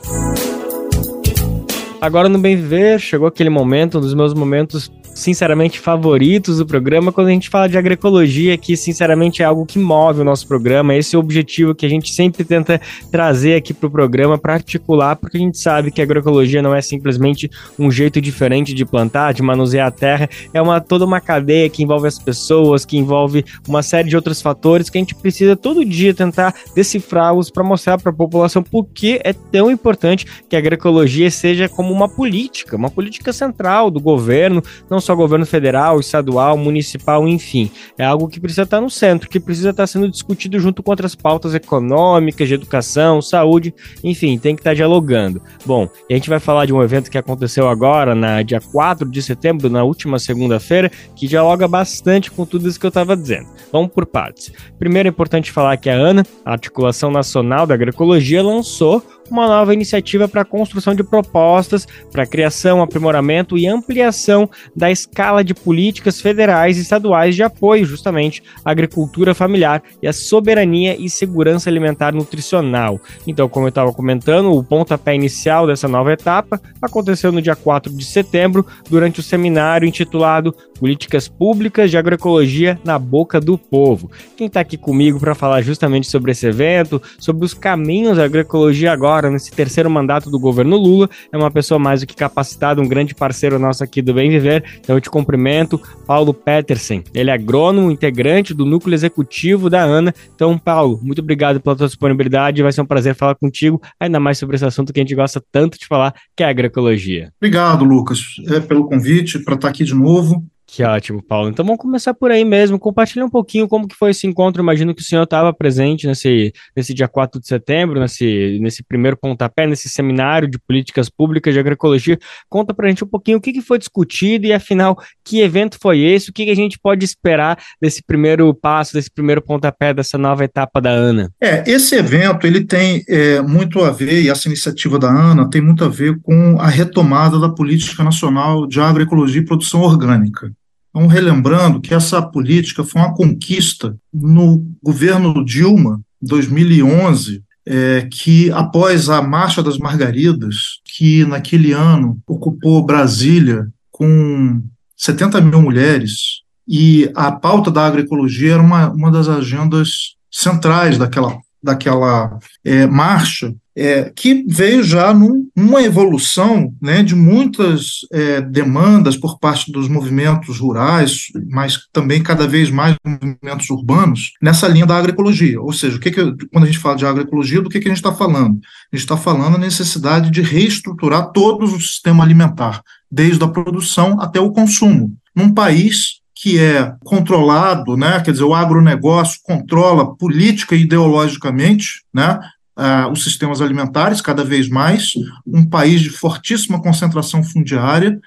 [2.00, 7.10] Agora no Bem Viver, chegou aquele momento, um dos meus momentos sinceramente favoritos do programa
[7.10, 10.94] quando a gente fala de agroecologia, que sinceramente é algo que move o nosso programa.
[10.94, 12.78] Esse é o objetivo que a gente sempre tenta
[13.10, 16.74] trazer aqui para o programa para articular, porque a gente sabe que a agroecologia não
[16.74, 21.20] é simplesmente um jeito diferente de plantar, de manusear a terra, é uma toda uma
[21.20, 25.14] cadeia que envolve as pessoas, que envolve uma série de outros fatores que a gente
[25.14, 30.26] precisa todo dia tentar decifrá-los para mostrar para a população por que é tão importante
[30.46, 35.46] que a agroecologia seja como uma política, uma política central do governo, não só governo
[35.46, 37.70] federal, estadual, municipal, enfim.
[37.96, 41.14] É algo que precisa estar no centro, que precisa estar sendo discutido junto com outras
[41.14, 45.40] pautas econômicas, de educação, saúde, enfim, tem que estar dialogando.
[45.64, 49.22] Bom, a gente vai falar de um evento que aconteceu agora, na dia 4 de
[49.22, 53.46] setembro, na última segunda-feira, que dialoga bastante com tudo isso que eu estava dizendo.
[53.72, 54.52] Vamos por partes.
[54.78, 59.72] Primeiro é importante falar que a ANA, a Articulação Nacional da Agroecologia, lançou uma nova
[59.72, 66.20] iniciativa para a construção de propostas para criação, aprimoramento e ampliação da escala de políticas
[66.20, 72.14] federais e estaduais de apoio justamente à agricultura familiar e à soberania e segurança alimentar
[72.14, 73.00] nutricional.
[73.26, 77.92] Então, como eu estava comentando, o pontapé inicial dessa nova etapa aconteceu no dia 4
[77.92, 84.10] de setembro, durante o seminário intitulado Políticas Públicas de Agroecologia na Boca do Povo.
[84.36, 88.92] Quem está aqui comigo para falar justamente sobre esse evento, sobre os caminhos da agroecologia
[88.92, 91.08] agora nesse terceiro mandato do governo Lula.
[91.32, 94.64] É uma pessoa mais do que capacitada, um grande parceiro nosso aqui do Bem Viver.
[94.78, 97.02] Então eu te cumprimento, Paulo Petersen.
[97.14, 100.14] Ele é agrônomo, integrante do núcleo executivo da ANA.
[100.34, 102.62] Então, Paulo, muito obrigado pela tua disponibilidade.
[102.62, 105.42] Vai ser um prazer falar contigo, ainda mais sobre esse assunto que a gente gosta
[105.50, 107.32] tanto de falar, que é a agroecologia.
[107.40, 110.44] Obrigado, Lucas, é, pelo convite para estar aqui de novo.
[110.66, 111.48] Que ótimo, Paulo.
[111.48, 112.78] Então vamos começar por aí mesmo.
[112.78, 114.60] Compartilha um pouquinho como que foi esse encontro.
[114.60, 119.16] Imagino que o senhor estava presente nesse, nesse dia 4 de setembro, nesse, nesse primeiro
[119.16, 122.18] pontapé, nesse seminário de políticas públicas de agroecologia.
[122.48, 125.78] Conta para a gente um pouquinho o que, que foi discutido e, afinal, que evento
[125.80, 126.30] foi esse?
[126.30, 130.44] O que, que a gente pode esperar desse primeiro passo, desse primeiro pontapé, dessa nova
[130.44, 131.30] etapa da ANA?
[131.40, 135.60] É, esse evento ele tem é, muito a ver, e essa iniciativa da ANA tem
[135.60, 140.55] muito a ver com a retomada da política nacional de agroecologia e produção orgânica.
[140.96, 149.10] Então, relembrando que essa política foi uma conquista no governo Dilma, 2011, é, que após
[149.10, 154.62] a Marcha das Margaridas, que naquele ano ocupou Brasília com
[154.96, 161.36] 70 mil mulheres, e a pauta da agroecologia era uma, uma das agendas centrais daquela,
[161.66, 169.18] daquela é, marcha, é, que veio já num, numa evolução né, de muitas é, demandas
[169.18, 174.96] por parte dos movimentos rurais, mas também cada vez mais movimentos urbanos, nessa linha da
[174.96, 175.60] agroecologia.
[175.60, 177.90] Ou seja, o que, que quando a gente fala de agroecologia, do que, que a
[177.90, 178.58] gente está falando?
[178.90, 184.18] A gente está falando a necessidade de reestruturar todo o sistema alimentar, desde a produção
[184.20, 190.76] até o consumo, num país que é controlado, né, quer dizer, o agronegócio controla política
[190.76, 192.38] e ideologicamente, né,
[192.78, 195.12] uh, os sistemas alimentares cada vez mais,
[195.46, 198.20] um país de fortíssima concentração fundiária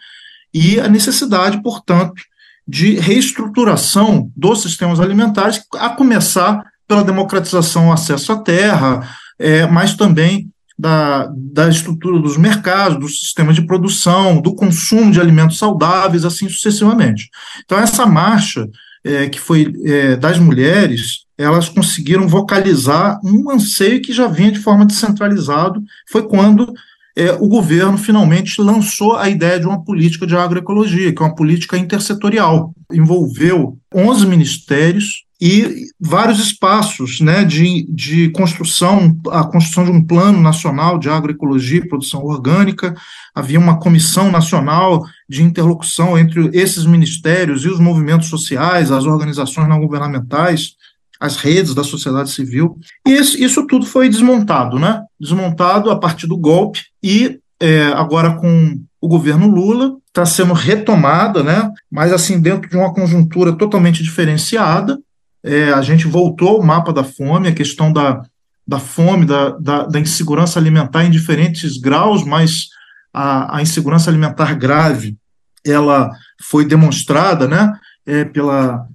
[0.52, 2.24] e a necessidade, portanto,
[2.68, 9.96] de reestruturação dos sistemas alimentares, a começar pela democratização ao acesso à terra, é, mas
[9.96, 16.24] também da, da estrutura dos mercados, do sistema de produção, do consumo de alimentos saudáveis,
[16.24, 17.30] assim sucessivamente.
[17.66, 18.66] Então, essa marcha
[19.04, 24.60] é, que foi é, das mulheres, elas conseguiram vocalizar um anseio que já vinha de
[24.60, 26.74] forma descentralizado, foi quando
[27.14, 31.36] é, o governo finalmente lançou a ideia de uma política de agroecologia, que é uma
[31.36, 32.74] política intersetorial.
[32.90, 40.42] Envolveu 11 ministérios e vários espaços né, de, de construção, a construção de um plano
[40.42, 42.94] nacional de agroecologia e produção orgânica,
[43.34, 49.70] havia uma comissão nacional de interlocução entre esses ministérios e os movimentos sociais, as organizações
[49.70, 50.76] não governamentais,
[51.20, 52.78] as redes da sociedade civil.
[53.08, 55.04] E isso, tudo foi desmontado, né?
[55.20, 61.44] Desmontado a partir do golpe e é, agora com o governo Lula está sendo retomada,
[61.44, 61.72] né?
[61.92, 65.00] Mas assim dentro de uma conjuntura totalmente diferenciada.
[65.44, 68.22] É, a gente voltou ao mapa da fome, a questão da,
[68.68, 72.68] da fome, da, da, da, insegurança alimentar em diferentes graus, mas
[73.14, 75.18] a, a insegurança alimentar grave,
[75.66, 77.74] ela foi demonstrada, né,
[78.06, 78.86] é, pela,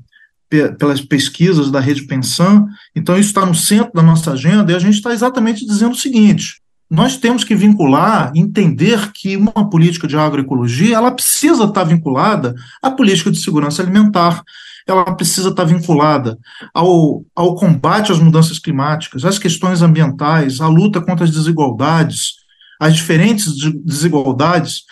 [0.79, 4.79] pelas pesquisas da Rede Pensão, então isso está no centro da nossa agenda, e a
[4.79, 10.17] gente está exatamente dizendo o seguinte, nós temos que vincular, entender que uma política de
[10.17, 14.43] agroecologia, ela precisa estar vinculada à política de segurança alimentar,
[14.87, 16.39] ela precisa estar vinculada
[16.73, 22.35] ao, ao combate às mudanças climáticas, às questões ambientais, à luta contra as desigualdades,
[22.79, 23.47] as diferentes
[23.85, 24.83] desigualdades.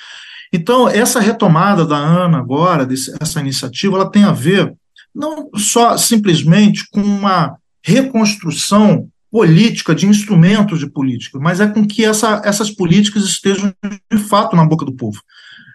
[0.52, 4.74] Então, essa retomada da ANA agora, desse, essa iniciativa, ela tem a ver
[5.14, 12.04] não só simplesmente com uma reconstrução política, de instrumentos de política, mas é com que
[12.04, 13.74] essa, essas políticas estejam
[14.12, 15.22] de fato na boca do povo.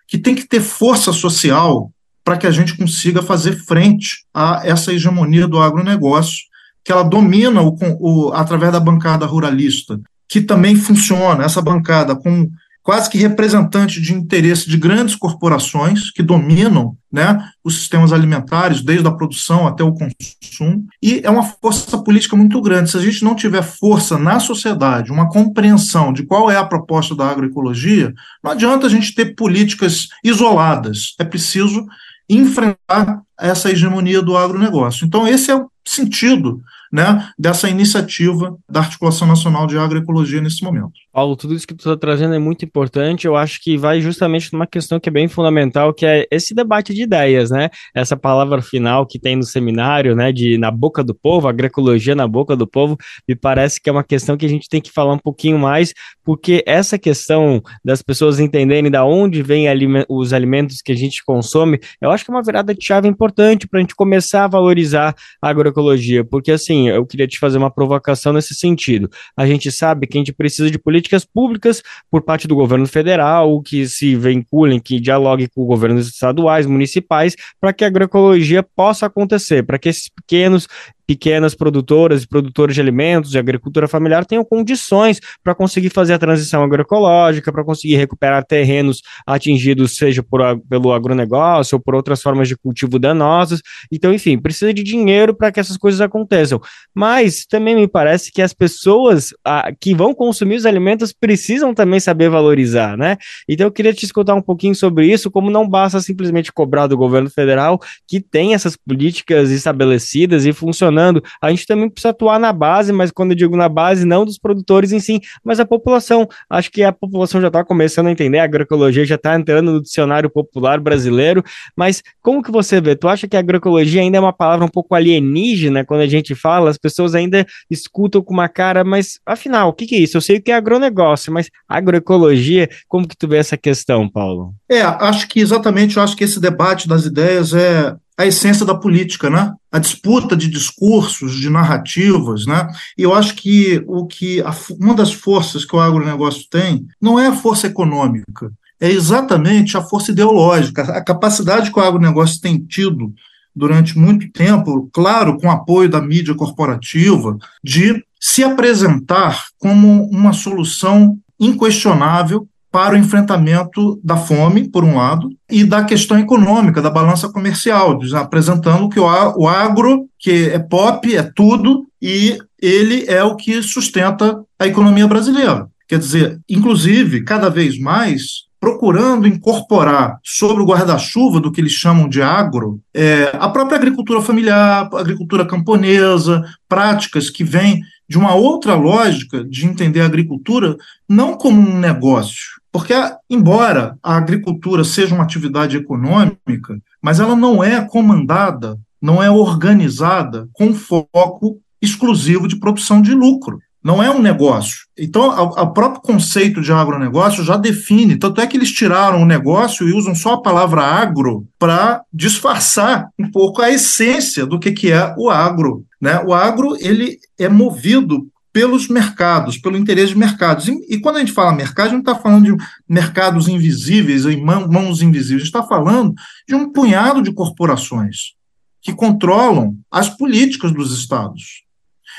[0.08, 1.92] Que tem que ter força social
[2.28, 6.44] para que a gente consiga fazer frente a essa hegemonia do agronegócio,
[6.84, 9.98] que ela domina o, o, através da bancada ruralista,
[10.28, 12.50] que também funciona, essa bancada com
[12.84, 19.08] quase que representante de interesse de grandes corporações que dominam né, os sistemas alimentares, desde
[19.08, 22.92] a produção até o consumo, e é uma força política muito grande.
[22.92, 27.16] Se a gente não tiver força na sociedade, uma compreensão de qual é a proposta
[27.16, 28.14] da agroecologia,
[28.44, 31.16] não adianta a gente ter políticas isoladas.
[31.20, 31.86] É preciso
[32.30, 35.06] enfrentar essa hegemonia do agronegócio.
[35.06, 36.62] Então, esse é o sentido
[36.92, 40.94] né, dessa iniciativa da Articulação Nacional de Agroecologia nesse momento.
[41.18, 43.26] Paulo, tudo isso que tu está trazendo é muito importante.
[43.26, 46.94] Eu acho que vai justamente numa questão que é bem fundamental, que é esse debate
[46.94, 47.72] de ideias, né?
[47.96, 52.28] Essa palavra final que tem no seminário, né, de na boca do povo, agroecologia na
[52.28, 52.96] boca do povo,
[53.28, 55.92] me parece que é uma questão que a gente tem que falar um pouquinho mais,
[56.24, 59.66] porque essa questão das pessoas entenderem da onde vêm
[60.08, 63.68] os alimentos que a gente consome, eu acho que é uma virada de chave importante
[63.68, 67.74] para a gente começar a valorizar a agroecologia, porque assim, eu queria te fazer uma
[67.74, 69.10] provocação nesse sentido.
[69.36, 71.82] A gente sabe que a gente precisa de políticas políticas públicas
[72.12, 77.74] por parte do governo federal, que se vinculem, que dialoguem com governos estaduais, municipais, para
[77.74, 80.68] que a agroecologia possa acontecer, para que esses pequenos
[81.08, 86.20] pequenas produtoras e produtores de alimentos de agricultura familiar tenham condições para conseguir fazer a
[86.20, 92.50] transição agroecológica, para conseguir recuperar terrenos atingidos, seja por, pelo agronegócio ou por outras formas
[92.50, 93.62] de cultivo danosas.
[93.90, 96.60] Então, enfim, precisa de dinheiro para que essas coisas aconteçam.
[96.94, 102.02] Mas também me parece que as pessoas a, que vão consumir os alimentos precisam também
[102.02, 103.16] saber valorizar, né?
[103.48, 106.98] Então, eu queria te escutar um pouquinho sobre isso, como não basta simplesmente cobrar do
[106.98, 112.40] governo federal que tem essas políticas estabelecidas e funcionando funcionando, a gente também precisa atuar
[112.40, 115.66] na base, mas quando eu digo na base, não dos produtores em si, mas a
[115.66, 116.28] população.
[116.50, 119.82] Acho que a população já está começando a entender, a agroecologia já está entrando no
[119.82, 121.44] dicionário popular brasileiro,
[121.76, 122.96] mas como que você vê?
[122.96, 126.34] Tu acha que a agroecologia ainda é uma palavra um pouco alienígena quando a gente
[126.34, 126.70] fala?
[126.70, 130.18] As pessoas ainda escutam com uma cara, mas afinal, o que, que é isso?
[130.18, 134.54] Eu sei que é agronegócio, mas agroecologia, como que tu vê essa questão, Paulo?
[134.70, 138.74] É, acho que exatamente, eu acho que esse debate das ideias é a essência da
[138.74, 139.54] política, né?
[139.72, 142.68] A disputa de discursos, de narrativas, né?
[142.98, 147.20] E eu acho que o que a, uma das forças que o agronegócio tem não
[147.20, 152.58] é a força econômica, é exatamente a força ideológica, a capacidade que o agronegócio tem
[152.58, 153.14] tido
[153.56, 161.18] durante muito tempo, claro, com apoio da mídia corporativa, de se apresentar como uma solução
[161.40, 167.30] inquestionável para o enfrentamento da fome, por um lado, e da questão econômica, da balança
[167.30, 173.62] comercial, apresentando que o agro, que é pop, é tudo, e ele é o que
[173.62, 175.68] sustenta a economia brasileira.
[175.88, 182.10] Quer dizer, inclusive, cada vez mais, procurando incorporar sobre o guarda-chuva do que eles chamam
[182.10, 188.76] de agro, é, a própria agricultura familiar, agricultura camponesa, práticas que vêm de uma outra
[188.76, 190.78] lógica de entender a agricultura
[191.08, 192.94] não como um negócio, porque,
[193.30, 200.48] embora a agricultura seja uma atividade econômica, mas ela não é comandada, não é organizada
[200.54, 203.60] com foco exclusivo de produção de lucro.
[203.88, 204.80] Não é um negócio.
[205.00, 209.88] Então, o próprio conceito de agronegócio já define, tanto é que eles tiraram o negócio
[209.88, 214.92] e usam só a palavra agro para disfarçar um pouco a essência do que, que
[214.92, 215.86] é o agro.
[216.02, 216.22] Né?
[216.26, 220.68] O agro ele é movido pelos mercados, pelo interesse de mercados.
[220.68, 224.44] E, e, quando a gente fala mercado, a gente está falando de mercados invisíveis, em
[224.44, 226.14] mãos invisíveis, a gente está falando
[226.46, 228.34] de um punhado de corporações
[228.82, 231.66] que controlam as políticas dos estados.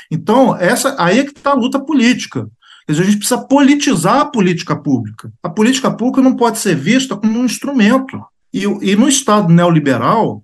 [0.09, 2.49] Então, essa aí é que está a luta política.
[2.85, 5.31] Quer dizer, a gente precisa politizar a política pública.
[5.43, 8.19] A política pública não pode ser vista como um instrumento.
[8.51, 10.43] E, e no Estado neoliberal,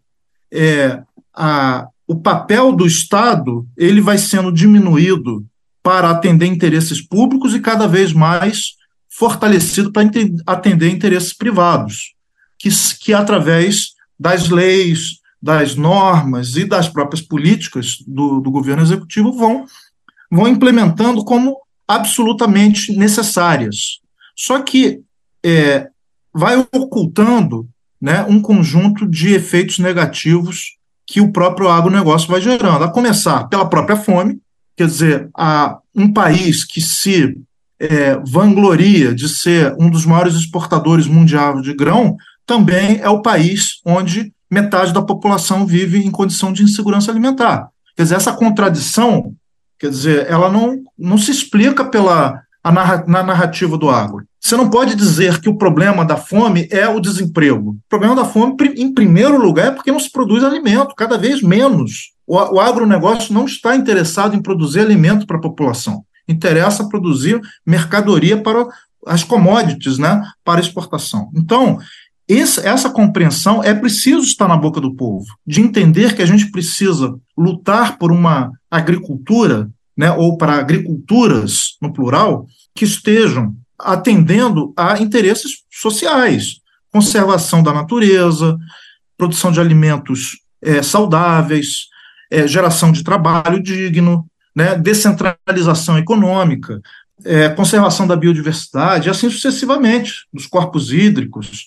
[0.53, 1.01] é,
[1.35, 5.43] a, o papel do Estado ele vai sendo diminuído
[5.81, 8.75] para atender interesses públicos e cada vez mais
[9.09, 10.07] fortalecido para
[10.45, 12.13] atender interesses privados,
[12.59, 19.31] que, que através das leis, das normas e das próprias políticas do, do governo executivo
[19.31, 19.67] vão,
[20.31, 21.55] vão implementando como
[21.87, 23.99] absolutamente necessárias.
[24.35, 25.01] Só que
[25.45, 25.87] é,
[26.33, 27.69] vai ocultando
[28.01, 33.69] né, um conjunto de efeitos negativos que o próprio agronegócio vai gerando, a começar pela
[33.69, 34.39] própria fome,
[34.75, 37.37] quer dizer, a um país que se
[37.79, 42.17] é, vangloria de ser um dos maiores exportadores mundiais de grão,
[42.47, 47.67] também é o país onde metade da população vive em condição de insegurança alimentar.
[47.95, 49.33] Quer dizer, essa contradição,
[49.77, 52.71] quer dizer, ela não, não se explica pela a
[53.05, 54.25] na narrativa do agro.
[54.39, 57.71] Você não pode dizer que o problema da fome é o desemprego.
[57.71, 61.41] O problema da fome, em primeiro lugar, é porque não se produz alimento, cada vez
[61.41, 62.13] menos.
[62.25, 66.03] O, o agronegócio não está interessado em produzir alimento para a população.
[66.27, 68.65] Interessa produzir mercadoria para
[69.05, 71.29] as commodities, né, para exportação.
[71.35, 71.77] Então,
[72.27, 76.49] esse, essa compreensão é preciso estar na boca do povo, de entender que a gente
[76.49, 84.99] precisa lutar por uma agricultura, né, ou para agriculturas, no plural, que estejam atendendo a
[84.99, 86.61] interesses sociais,
[86.91, 88.57] conservação da natureza,
[89.17, 91.87] produção de alimentos é, saudáveis,
[92.31, 96.81] é, geração de trabalho digno, né, descentralização econômica,
[97.23, 101.65] é, conservação da biodiversidade, e assim sucessivamente, dos corpos hídricos,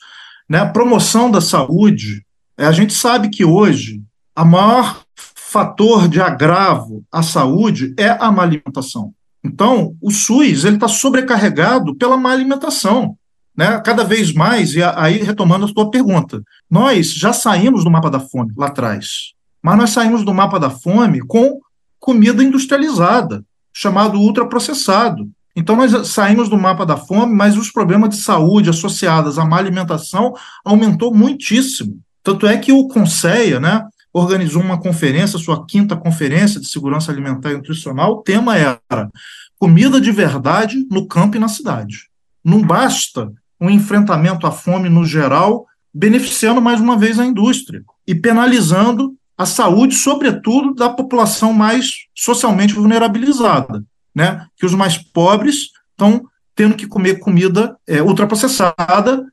[0.49, 2.25] né, promoção da saúde.
[2.57, 4.03] É, a gente sabe que hoje
[4.35, 5.03] a maior
[5.35, 9.13] fator de agravo à saúde é a má alimentação.
[9.43, 13.17] Então, o SUS ele está sobrecarregado pela má alimentação.
[13.57, 13.81] Né?
[13.81, 18.21] Cada vez mais, e aí retomando a sua pergunta, nós já saímos do mapa da
[18.21, 19.33] fome lá atrás,
[19.63, 21.59] mas nós saímos do mapa da fome com
[21.99, 25.29] comida industrializada, chamado ultraprocessado.
[25.59, 29.57] Então, nós saímos do mapa da fome, mas os problemas de saúde associados à má
[29.59, 30.33] alimentação
[30.65, 31.99] aumentou muitíssimo.
[32.23, 37.51] Tanto é que o Conceia, né, organizou uma conferência, sua quinta conferência de segurança alimentar
[37.51, 38.13] e nutricional.
[38.13, 39.11] O tema era
[39.59, 42.05] comida de verdade no campo e na cidade.
[42.45, 43.29] Não basta
[43.61, 49.45] um enfrentamento à fome no geral, beneficiando mais uma vez a indústria e penalizando a
[49.45, 53.83] saúde, sobretudo da população mais socialmente vulnerabilizada
[54.19, 54.45] né?
[54.57, 56.25] Que os mais pobres estão
[56.57, 59.25] tendo que comer comida é, ultraprocessada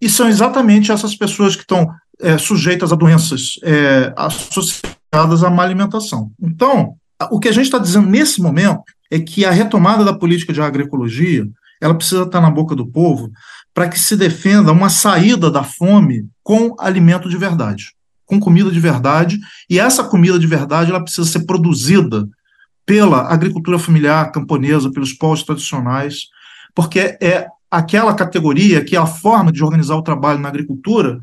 [0.00, 1.88] e são exatamente essas pessoas que estão
[2.20, 6.32] é, sujeitas a doenças é, associadas à má alimentação.
[6.42, 6.96] Então,
[7.30, 10.60] o que a gente está dizendo nesse momento é que a retomada da política de
[10.60, 11.46] agroecologia
[11.80, 13.30] ela precisa estar na boca do povo
[13.72, 17.92] para que se defenda uma saída da fome com alimento de verdade,
[18.26, 19.38] com comida de verdade,
[19.70, 22.28] e essa comida de verdade ela precisa ser produzida
[22.86, 26.28] pela agricultura familiar camponesa, pelos povos tradicionais,
[26.74, 31.18] porque é aquela categoria que é a forma de organizar o trabalho na agricultura,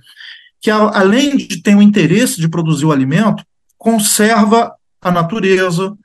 [0.60, 3.44] que além de ter o interesse de produzir o alimento,
[3.78, 5.96] conserva a natureza,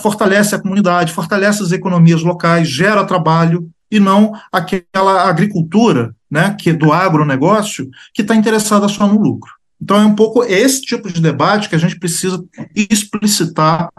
[0.00, 6.70] fortalece a comunidade, fortalece as economias locais, gera trabalho e não aquela agricultura, né, que
[6.70, 9.52] é do agronegócio, que está interessada só no lucro.
[9.80, 12.42] Então é um pouco esse tipo de debate que a gente precisa
[12.74, 13.90] explicitar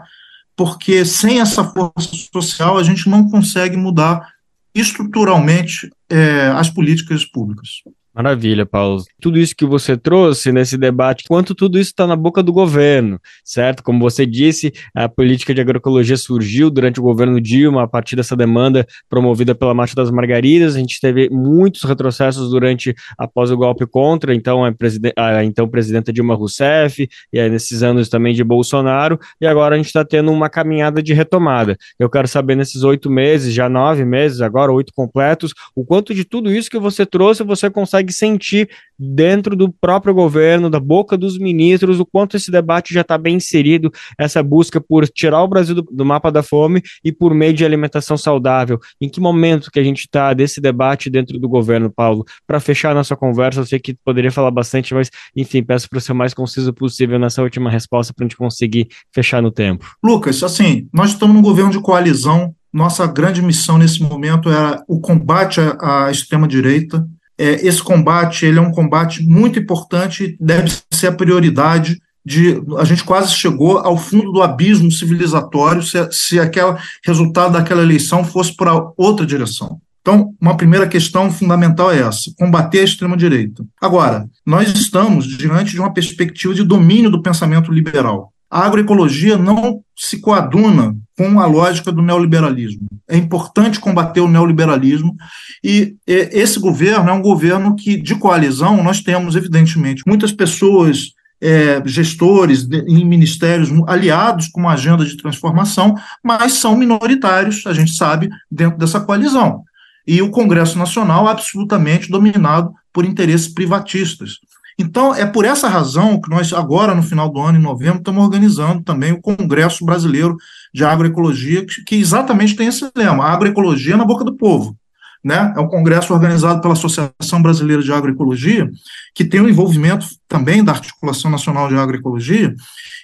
[0.56, 4.34] porque sem essa força social a gente não consegue mudar
[4.74, 7.82] estruturalmente é, as políticas públicas.
[8.16, 9.04] Maravilha, Paulo.
[9.20, 13.20] Tudo isso que você trouxe nesse debate, quanto tudo isso está na boca do governo,
[13.44, 13.82] certo?
[13.82, 18.34] Como você disse, a política de agroecologia surgiu durante o governo Dilma, a partir dessa
[18.34, 20.76] demanda promovida pela Marcha das Margaridas.
[20.76, 24.72] A gente teve muitos retrocessos durante, após o golpe contra, então a,
[25.18, 29.76] a então presidenta Dilma Rousseff, e aí nesses anos também de Bolsonaro, e agora a
[29.76, 31.76] gente está tendo uma caminhada de retomada.
[31.98, 36.24] Eu quero saber nesses oito meses, já nove meses, agora oito completos, o quanto de
[36.24, 41.18] tudo isso que você trouxe você consegue consegue sentir dentro do próprio governo, da boca
[41.18, 45.48] dos ministros, o quanto esse debate já está bem inserido, essa busca por tirar o
[45.48, 48.78] Brasil do, do, mapa da fome e por meio de alimentação saudável.
[48.98, 52.24] Em que momento que a gente está desse debate dentro do governo, Paulo?
[52.46, 56.00] Para fechar a nossa conversa, eu sei que poderia falar bastante, mas enfim, peço para
[56.00, 59.84] ser o mais conciso possível nessa última resposta para a gente conseguir fechar no tempo.
[60.02, 62.54] Lucas, assim, nós estamos num governo de coalizão.
[62.72, 67.06] Nossa grande missão nesse momento era o combate à, à extrema-direita,
[67.38, 72.84] é, esse combate ele é um combate muito importante, deve ser a prioridade de a
[72.84, 78.54] gente quase chegou ao fundo do abismo civilizatório se, se aquele resultado daquela eleição fosse
[78.54, 79.80] para outra direção.
[80.00, 83.64] Então, uma primeira questão fundamental é essa: combater a extrema-direita.
[83.80, 88.32] Agora, nós estamos diante de uma perspectiva de domínio do pensamento liberal.
[88.50, 92.86] A agroecologia não se coaduna com a lógica do neoliberalismo.
[93.08, 95.16] É importante combater o neoliberalismo
[95.64, 101.82] e esse governo é um governo que, de coalizão, nós temos, evidentemente, muitas pessoas, é,
[101.86, 107.92] gestores de, em ministérios aliados com uma agenda de transformação, mas são minoritários, a gente
[107.92, 109.62] sabe, dentro dessa coalizão.
[110.06, 114.38] E o Congresso Nacional absolutamente dominado por interesses privatistas.
[114.78, 118.22] Então, é por essa razão que nós, agora, no final do ano, em novembro, estamos
[118.22, 120.36] organizando também o Congresso Brasileiro
[120.72, 124.76] de Agroecologia, que, que exatamente tem esse lema: agroecologia na boca do povo.
[125.24, 125.52] Né?
[125.56, 128.70] É um congresso organizado pela Associação Brasileira de Agroecologia,
[129.14, 132.54] que tem o envolvimento também da Articulação Nacional de Agroecologia,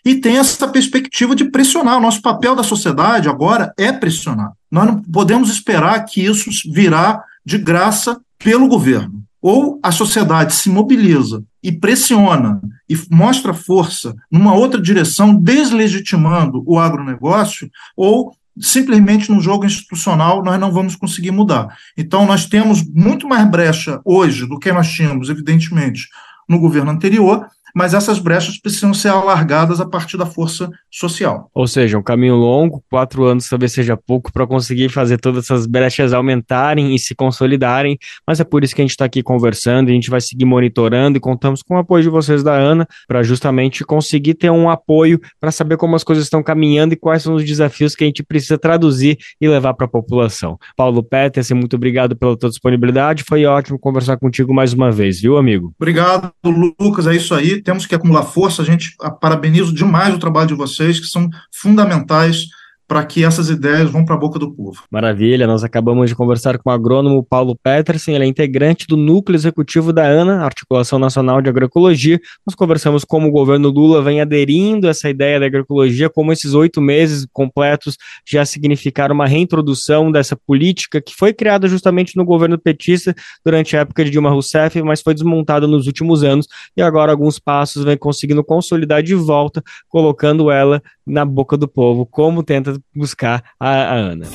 [0.05, 1.97] e tem essa perspectiva de pressionar.
[1.97, 4.53] O nosso papel da sociedade agora é pressionar.
[4.71, 10.71] Nós não podemos esperar que isso virá de graça pelo governo ou a sociedade se
[10.71, 19.41] mobiliza e pressiona e mostra força numa outra direção, deslegitimando o agronegócio, ou simplesmente no
[19.41, 21.77] jogo institucional nós não vamos conseguir mudar.
[21.99, 26.07] Então, nós temos muito mais brecha hoje do que nós tínhamos, evidentemente,
[26.49, 31.51] no governo anterior, mas essas brechas precisam ser alargadas a partir da força social.
[31.55, 35.67] Ou seja, um caminho longo, quatro anos talvez seja pouco para conseguir fazer todas essas
[35.67, 39.89] brechas aumentarem e se consolidarem, mas é por isso que a gente está aqui conversando,
[39.89, 43.23] a gente vai seguir monitorando e contamos com o apoio de vocês da ANA para
[43.23, 47.35] justamente conseguir ter um apoio para saber como as coisas estão caminhando e quais são
[47.35, 50.59] os desafios que a gente precisa traduzir e levar para a população.
[50.77, 55.37] Paulo Peterson, muito obrigado pela tua disponibilidade, foi ótimo conversar contigo mais uma vez, viu,
[55.37, 55.73] amigo?
[55.79, 58.63] Obrigado, Lucas, é isso aí temos que acumular força.
[58.63, 62.49] A gente parabenizo demais o trabalho de vocês, que são fundamentais
[62.93, 64.83] para que essas ideias vão para a boca do povo.
[64.91, 69.35] Maravilha, nós acabamos de conversar com o agrônomo Paulo Petersen, ele é integrante do núcleo
[69.35, 72.21] executivo da ANA, Articulação Nacional de Agroecologia.
[72.47, 76.53] Nós conversamos como o governo Lula vem aderindo a essa ideia da agroecologia, como esses
[76.53, 82.59] oito meses completos já significaram uma reintrodução dessa política que foi criada justamente no governo
[82.59, 87.11] petista durante a época de Dilma Rousseff, mas foi desmontada nos últimos anos e agora
[87.11, 92.82] alguns passos vem conseguindo consolidar de volta, colocando ela na boca do povo, como tenta
[92.95, 94.27] buscar a, a Ana.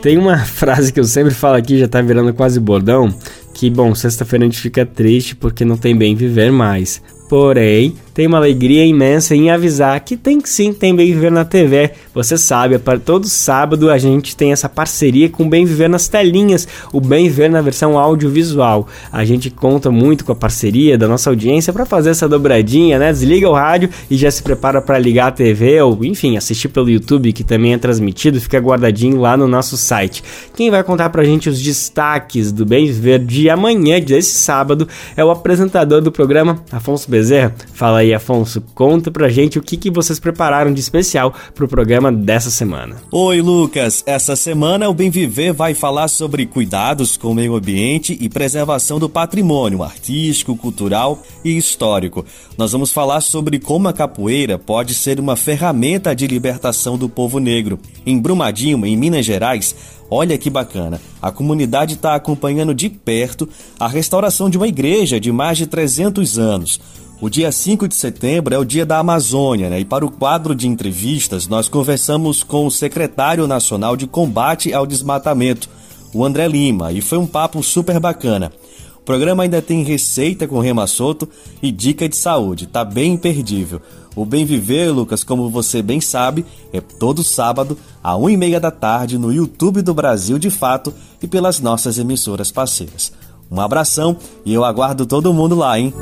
[0.00, 3.14] Tem uma frase que eu sempre falo aqui, já tá virando quase bordão,
[3.54, 7.00] que, bom, sexta-feira a gente fica triste porque não tem bem viver mais.
[7.28, 11.92] Porém, tem uma alegria imensa em avisar que tem sim, tem Bem Viver na TV.
[12.14, 16.08] Você sabe, para todo sábado a gente tem essa parceria com o Bem Viver nas
[16.08, 18.86] telinhas, o Bem Viver na versão audiovisual.
[19.10, 23.10] A gente conta muito com a parceria da nossa audiência para fazer essa dobradinha, né?
[23.10, 26.90] Desliga o rádio e já se prepara para ligar a TV ou, enfim, assistir pelo
[26.90, 30.22] YouTube, que também é transmitido, fica guardadinho lá no nosso site.
[30.54, 34.86] Quem vai contar pra gente os destaques do Bem Viver de amanhã, desse sábado,
[35.16, 37.54] é o apresentador do programa, Afonso Bezerra.
[37.72, 42.12] Fala aí, Afonso, conta pra gente o que, que vocês prepararam de especial pro programa
[42.12, 42.96] dessa semana.
[43.10, 44.02] Oi, Lucas.
[44.06, 48.98] Essa semana o Bem Viver vai falar sobre cuidados com o meio ambiente e preservação
[48.98, 52.24] do patrimônio artístico, cultural e histórico.
[52.58, 57.38] Nós vamos falar sobre como a capoeira pode ser uma ferramenta de libertação do povo
[57.38, 57.78] negro.
[58.04, 59.74] Em Brumadinho, em Minas Gerais,
[60.14, 61.00] Olha que bacana!
[61.22, 63.48] A comunidade está acompanhando de perto
[63.80, 66.78] a restauração de uma igreja de mais de 300 anos.
[67.22, 69.78] O dia 5 de setembro é o dia da Amazônia, né?
[69.78, 74.84] E para o quadro de entrevistas, nós conversamos com o secretário nacional de combate ao
[74.84, 75.68] desmatamento,
[76.12, 78.50] o André Lima, e foi um papo super bacana.
[78.96, 81.28] O programa ainda tem receita com rema solto
[81.62, 83.80] e dica de saúde, tá bem imperdível.
[84.16, 88.58] O Bem Viver, Lucas, como você bem sabe, é todo sábado, à 1 e meia
[88.58, 90.92] da tarde, no YouTube do Brasil de Fato
[91.22, 93.12] e pelas nossas emissoras parceiras.
[93.48, 95.94] Um abração e eu aguardo todo mundo lá, hein?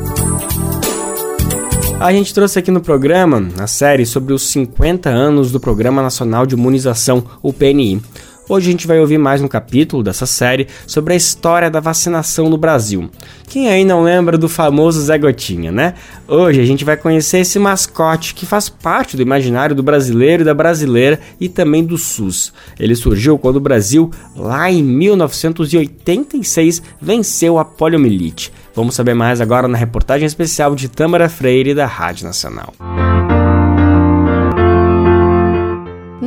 [2.00, 6.46] A gente trouxe aqui no programa a série sobre os 50 anos do Programa Nacional
[6.46, 8.00] de Imunização, o PNI.
[8.48, 12.48] Hoje a gente vai ouvir mais um capítulo dessa série sobre a história da vacinação
[12.48, 13.10] no Brasil.
[13.50, 15.92] Quem aí não lembra do famoso Zé Gotinha, né?
[16.26, 20.46] Hoje a gente vai conhecer esse mascote que faz parte do imaginário do brasileiro e
[20.46, 22.50] da brasileira e também do SUS.
[22.78, 28.50] Ele surgiu quando o Brasil, lá em 1986, venceu a poliomielite.
[28.74, 32.72] Vamos saber mais agora na reportagem especial de Tâmara Freire da Rádio Nacional.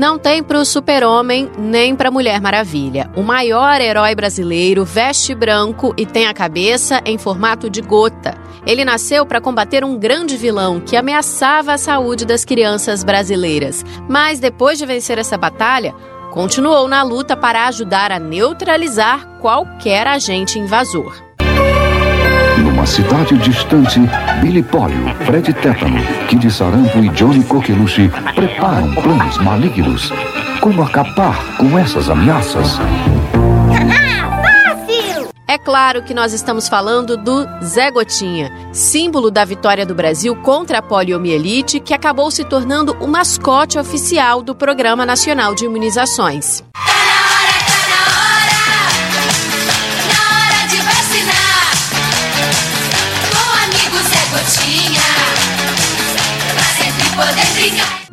[0.03, 3.09] Não tem para o super-homem nem para Mulher Maravilha.
[3.15, 8.37] O maior herói brasileiro veste branco e tem a cabeça em formato de gota.
[8.65, 13.85] Ele nasceu para combater um grande vilão que ameaçava a saúde das crianças brasileiras.
[14.09, 15.93] Mas depois de vencer essa batalha,
[16.31, 21.32] continuou na luta para ajudar a neutralizar qualquer agente invasor.
[22.83, 23.97] Numa cidade distante,
[24.41, 30.11] Billy Polio, Fred Tétano, Kid Sarampo e Johnny Coqueluche preparam planos malignos.
[30.59, 32.77] Como acabar com essas ameaças?
[35.47, 40.79] É claro que nós estamos falando do Zé Gotinha, símbolo da vitória do Brasil contra
[40.79, 46.61] a poliomielite, que acabou se tornando o mascote oficial do Programa Nacional de Imunizações.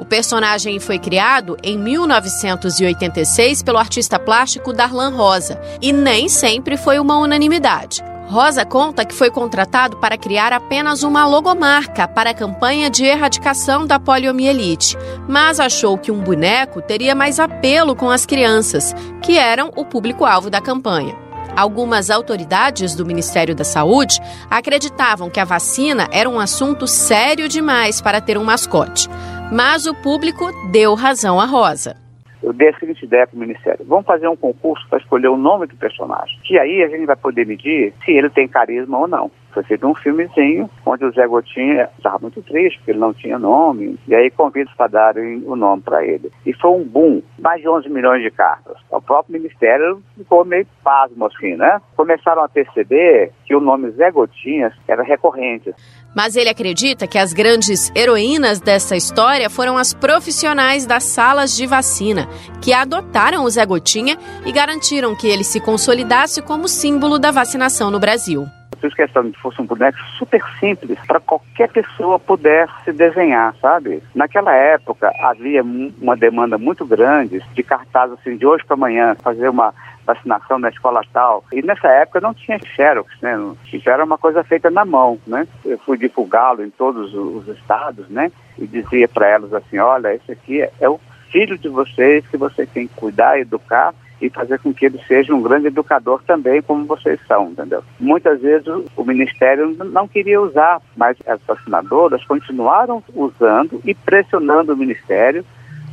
[0.01, 6.99] O personagem foi criado em 1986 pelo artista plástico Darlan Rosa e nem sempre foi
[6.99, 8.03] uma unanimidade.
[8.29, 13.87] Rosa conta que foi contratado para criar apenas uma logomarca para a campanha de erradicação
[13.87, 14.97] da poliomielite,
[15.29, 20.49] mas achou que um boneco teria mais apelo com as crianças, que eram o público-alvo
[20.49, 21.15] da campanha.
[21.57, 28.01] Algumas autoridades do Ministério da Saúde acreditavam que a vacina era um assunto sério demais
[28.01, 29.11] para ter um mascote
[29.53, 31.97] mas o público deu razão à Rosa.
[32.43, 35.37] Eu dei a seguinte ideia para o Ministério: vamos fazer um concurso para escolher o
[35.37, 36.39] nome do personagem.
[36.49, 39.31] E aí a gente vai poder medir se ele tem carisma ou não.
[39.53, 43.39] Foi feito um filmezinho onde o Zé Gotinha estava muito triste porque ele não tinha
[43.39, 43.99] nome.
[44.07, 46.31] E aí convido para darem o nome para ele.
[46.47, 48.77] E foi um boom, mais de 11 milhões de cartas.
[48.91, 51.81] O próprio Ministério ficou meio pasmo assim, né?
[51.97, 55.75] Começaram a perceber que o nome Zé Gotinha era recorrente.
[56.15, 61.67] Mas ele acredita que as grandes heroínas dessa história foram as profissionais das salas de
[61.67, 62.29] vacina,
[62.63, 67.91] que adotaram o Zé Gotinha e garantiram que ele se consolidasse como símbolo da vacinação
[67.91, 68.47] no Brasil
[68.81, 74.03] fiz questão de fosse um boneco super simples para qualquer pessoa pudesse desenhar, sabe?
[74.15, 79.49] Naquela época havia uma demanda muito grande de cartazes assim de hoje para amanhã, fazer
[79.49, 79.75] uma
[80.07, 81.45] vacinação na escola tal.
[81.53, 83.37] E nessa época não tinha xerox, né?
[83.73, 85.47] Isso era uma coisa feita na mão, né?
[85.65, 88.31] Eu fui divulgá-lo em todos os estados, né?
[88.59, 91.01] E dizia para elas assim, olha, esse aqui é o
[91.31, 95.35] filho de vocês que vocês têm que cuidar, educar e fazer com que ele seja
[95.35, 97.83] um grande educador também, como vocês são, entendeu?
[97.99, 98.67] Muitas vezes
[98.97, 105.45] o Ministério não queria usar, mas as vacinadoras continuaram usando e pressionando o Ministério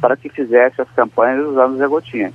[0.01, 2.33] para que fizesse as campanhas usando Zé Gotinha.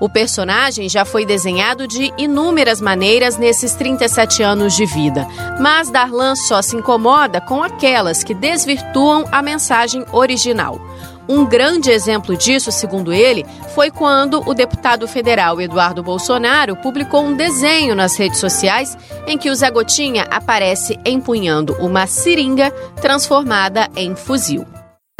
[0.00, 5.26] O personagem já foi desenhado de inúmeras maneiras nesses 37 anos de vida,
[5.60, 10.80] mas Darlan só se incomoda com aquelas que desvirtuam a mensagem original.
[11.32, 17.36] Um grande exemplo disso, segundo ele, foi quando o deputado federal Eduardo Bolsonaro publicou um
[17.36, 24.16] desenho nas redes sociais em que o Zé Gotinha aparece empunhando uma seringa transformada em
[24.16, 24.66] fuzil.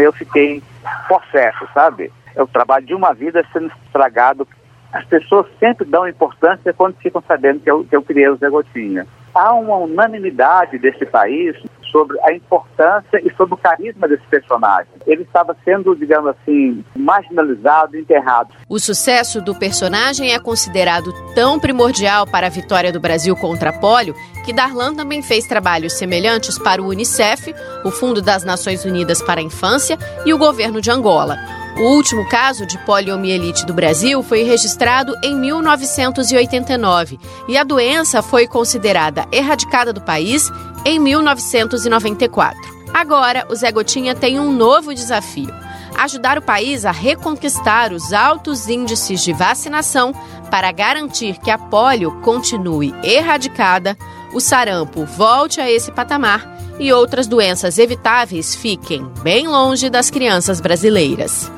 [0.01, 0.61] Eu fiquei
[1.09, 2.13] possesso, sabe?
[2.35, 4.49] É o trabalho de uma vida sendo estragado.
[4.93, 8.51] As pessoas sempre dão importância quando ficam sabendo que eu, que eu criei o Zé
[8.51, 9.07] Gotinha.
[9.33, 11.55] Há uma unanimidade desse país
[11.91, 14.93] sobre a importância e sobre o carisma desse personagem.
[15.07, 18.55] Ele estava sendo, digamos assim, marginalizado, enterrado.
[18.69, 23.73] O sucesso do personagem é considerado tão primordial para a vitória do Brasil contra a
[23.73, 24.15] polio
[24.45, 29.41] que Darlan também fez trabalhos semelhantes para o Unicef, o Fundo das Nações Unidas para
[29.41, 31.39] a Infância e o governo de Angola.
[31.79, 37.19] O último caso de poliomielite do Brasil foi registrado em 1989
[37.49, 40.51] e a doença foi considerada erradicada do país
[40.85, 42.81] em 1994.
[42.93, 45.53] Agora, o Zé Gotinha tem um novo desafio:
[45.97, 50.13] ajudar o país a reconquistar os altos índices de vacinação
[50.51, 53.97] para garantir que a polio continue erradicada,
[54.33, 60.61] o sarampo volte a esse patamar e outras doenças evitáveis fiquem bem longe das crianças
[60.61, 61.51] brasileiras.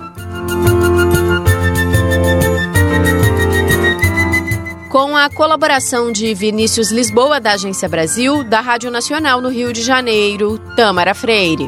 [4.92, 9.80] Com a colaboração de Vinícius Lisboa, da Agência Brasil, da Rádio Nacional no Rio de
[9.80, 11.66] Janeiro, Tâmara Freire.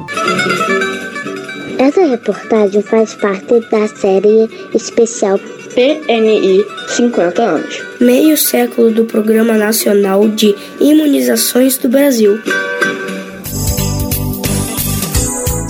[1.79, 5.39] Essa reportagem faz parte da série especial
[5.75, 7.83] PNI 50 anos.
[7.99, 12.39] Meio século do Programa Nacional de Imunizações do Brasil.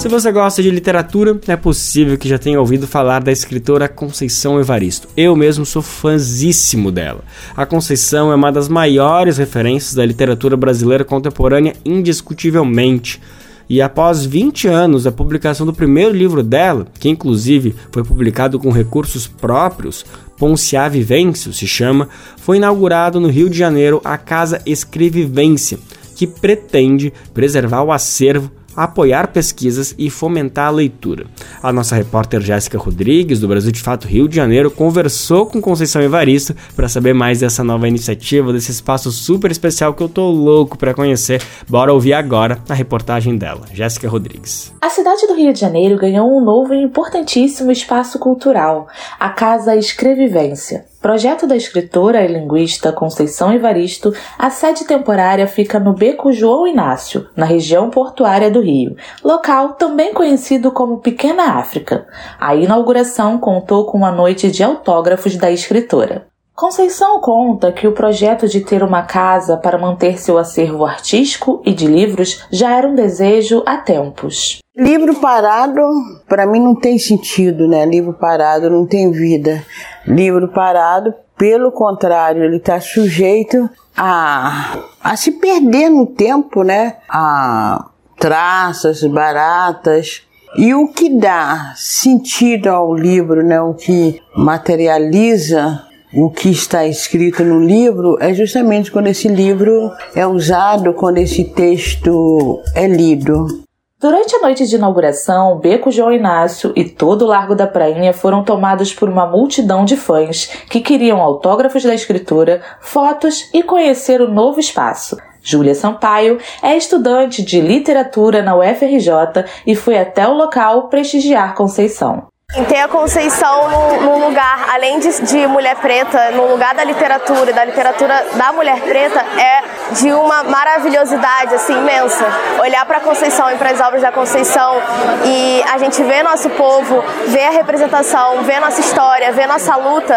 [0.05, 4.61] Se você gosta de literatura, é possível que já tenha ouvido falar da escritora Conceição
[4.61, 5.09] Evaristo.
[5.17, 7.25] Eu mesmo sou fãzíssimo dela.
[7.57, 13.19] A Conceição é uma das maiores referências da literatura brasileira contemporânea, indiscutivelmente.
[13.67, 18.71] E após 20 anos da publicação do primeiro livro dela, que inclusive foi publicado com
[18.71, 20.05] recursos próprios,
[20.37, 25.79] Ponciá Vivência se chama, foi inaugurado no Rio de Janeiro a Casa Escrevivência,
[26.15, 31.27] que pretende preservar o acervo apoiar pesquisas e fomentar a leitura.
[31.63, 36.03] A nossa repórter Jéssica Rodrigues, do Brasil de Fato Rio de Janeiro, conversou com Conceição
[36.03, 40.77] Evaristo para saber mais dessa nova iniciativa, desse espaço super especial que eu tô louco
[40.79, 41.43] para conhecer.
[41.69, 44.73] Bora ouvir agora a reportagem dela, Jéssica Rodrigues.
[44.81, 49.77] A cidade do Rio de Janeiro ganhou um novo e importantíssimo espaço cultural, a Casa
[49.77, 50.85] Escrevivência.
[51.05, 57.29] Projeto da escritora e linguista Conceição Evaristo, a sede temporária fica no Beco João Inácio,
[57.37, 62.07] na região portuária do Rio, local também conhecido como Pequena África.
[62.41, 66.27] A inauguração contou com uma noite de autógrafos da escritora.
[66.55, 71.75] Conceição conta que o projeto de ter uma casa para manter seu acervo artístico e
[71.75, 74.64] de livros já era um desejo há tempos.
[74.77, 75.81] Livro parado,
[76.29, 77.87] para mim não tem sentido, né?
[77.87, 79.65] Livro parado não tem vida.
[80.05, 86.97] Livro parado, pelo contrário, ele está sujeito a, a se perder no tempo, né?
[87.09, 87.87] A
[88.19, 90.23] traças, baratas.
[90.57, 93.61] E o que dá sentido ao livro, né?
[93.61, 100.25] O que materializa o que está escrito no livro é justamente quando esse livro é
[100.27, 103.64] usado, quando esse texto é lido.
[104.05, 108.45] Durante a noite de inauguração, Beco João Inácio e todo o Largo da Prainha foram
[108.45, 114.31] tomados por uma multidão de fãs que queriam autógrafos da escritora, fotos e conhecer o
[114.31, 115.17] novo espaço.
[115.43, 122.34] Júlia Sampaio é estudante de literatura na UFRJ e foi até o local prestigiar Conceição.
[122.69, 123.69] Ter a Conceição
[124.01, 128.81] num lugar, além de, de, mulher preta, no lugar da literatura, da literatura da mulher
[128.83, 132.25] preta, é de uma maravilhosidade assim imensa.
[132.61, 134.77] Olhar para a Conceição e para as obras da Conceição
[135.25, 140.15] e a gente ver nosso povo, ver a representação, ver nossa história, ver nossa luta,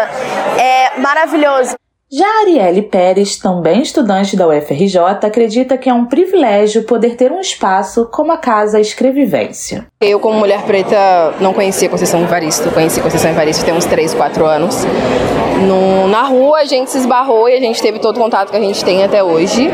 [0.56, 1.74] é maravilhoso.
[2.10, 7.38] Já Arielle Pérez, também estudante da UFRJ, acredita que é um privilégio poder ter um
[7.38, 9.86] espaço como a Casa Escrevivência.
[10.00, 12.70] Eu, como mulher preta, não conhecia Conceição Evaristo.
[12.70, 14.86] Conheci Conceição Evaristo tem uns 3, 4 anos.
[15.66, 18.56] No, na rua a gente se esbarrou e a gente teve todo o contato que
[18.56, 19.68] a gente tem até hoje.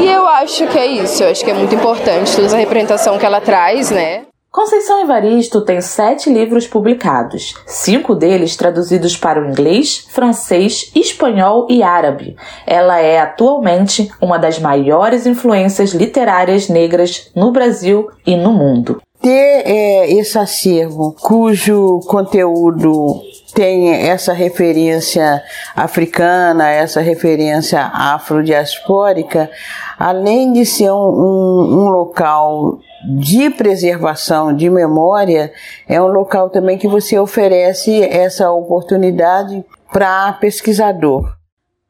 [0.00, 3.18] E eu acho que é isso, eu acho que é muito importante toda essa representação
[3.18, 4.23] que ela traz, né?
[4.54, 11.82] Conceição Evaristo tem sete livros publicados, cinco deles traduzidos para o inglês, francês, espanhol e
[11.82, 12.36] árabe.
[12.64, 19.02] Ela é atualmente uma das maiores influências literárias negras no Brasil e no mundo.
[19.20, 23.22] Ter é, esse acervo cujo conteúdo
[23.54, 25.42] tem essa referência
[25.76, 29.50] africana, essa referência afrodiaspórica,
[29.98, 32.80] além de ser um, um, um local
[33.18, 35.52] de preservação de memória,
[35.88, 41.32] é um local também que você oferece essa oportunidade para pesquisador.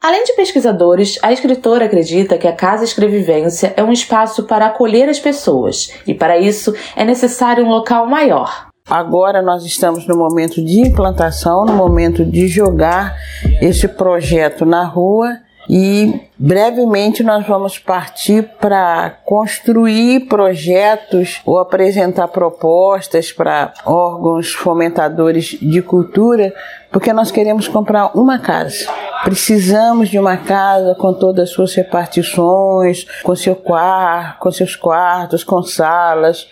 [0.03, 5.09] Além de pesquisadores, a escritora acredita que a Casa Escrevivência é um espaço para acolher
[5.09, 8.74] as pessoas e, para isso, é necessário um local maior.
[8.89, 13.17] Agora nós estamos no momento de implantação, no momento de jogar
[13.59, 15.39] esse projeto na rua
[15.71, 25.81] e brevemente nós vamos partir para construir projetos ou apresentar propostas para órgãos fomentadores de
[25.81, 26.53] cultura,
[26.93, 28.87] porque nós queremos comprar uma casa.
[29.25, 35.43] Precisamos de uma casa com todas as suas repartições, com seu quarto, com seus quartos,
[35.43, 36.47] com salas,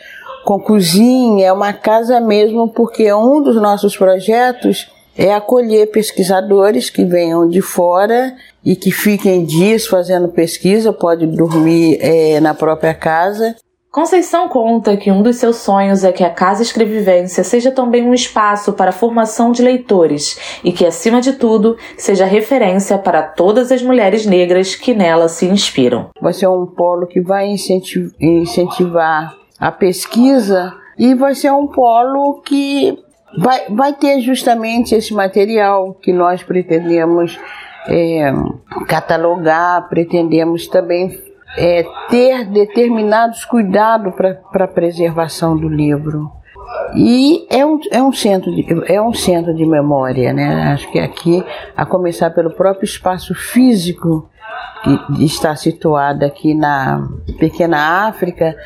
[0.44, 7.04] com cozinha, é uma casa mesmo, porque um dos nossos projetos é acolher pesquisadores que
[7.04, 8.34] venham de fora
[8.64, 13.54] e que fiquem dias fazendo pesquisa, pode dormir é, na própria casa.
[13.90, 18.14] Conceição conta que um dos seus sonhos é que a Casa Escrevivência seja também um
[18.14, 23.70] espaço para a formação de leitores e que, acima de tudo, seja referência para todas
[23.70, 26.08] as mulheres negras que nela se inspiram.
[26.22, 27.46] Vai ser um polo que vai
[28.18, 32.98] incentivar a pesquisa e vai ser um polo que
[33.38, 37.38] vai, vai ter justamente esse material que nós pretendemos
[37.86, 38.32] é,
[38.88, 41.16] catalogar, pretendemos também
[41.56, 46.28] é, ter determinados cuidados para a preservação do livro.
[46.96, 50.72] E é um, é, um centro de, é um centro de memória, né?
[50.72, 51.44] Acho que aqui,
[51.76, 54.28] a começar pelo próprio espaço físico
[54.82, 57.06] que está situado aqui na
[57.38, 58.56] pequena África,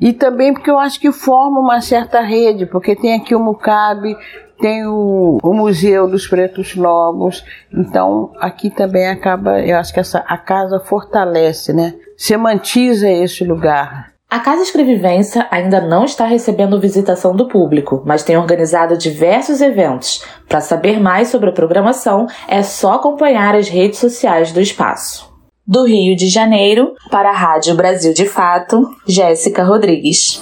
[0.00, 4.16] e também porque eu acho que forma uma certa rede, porque tem aqui o Mucabe,
[4.60, 10.18] tem o, o, Museu dos Pretos Novos, então aqui também acaba, eu acho que essa,
[10.26, 11.94] a casa fortalece, né?
[12.16, 14.14] Semantiza esse lugar.
[14.30, 20.24] A Casa Escrevivência ainda não está recebendo visitação do público, mas tem organizado diversos eventos.
[20.48, 25.33] Para saber mais sobre a programação, é só acompanhar as redes sociais do espaço.
[25.66, 30.38] Do Rio de Janeiro, para a Rádio Brasil de Fato, Jéssica Rodrigues.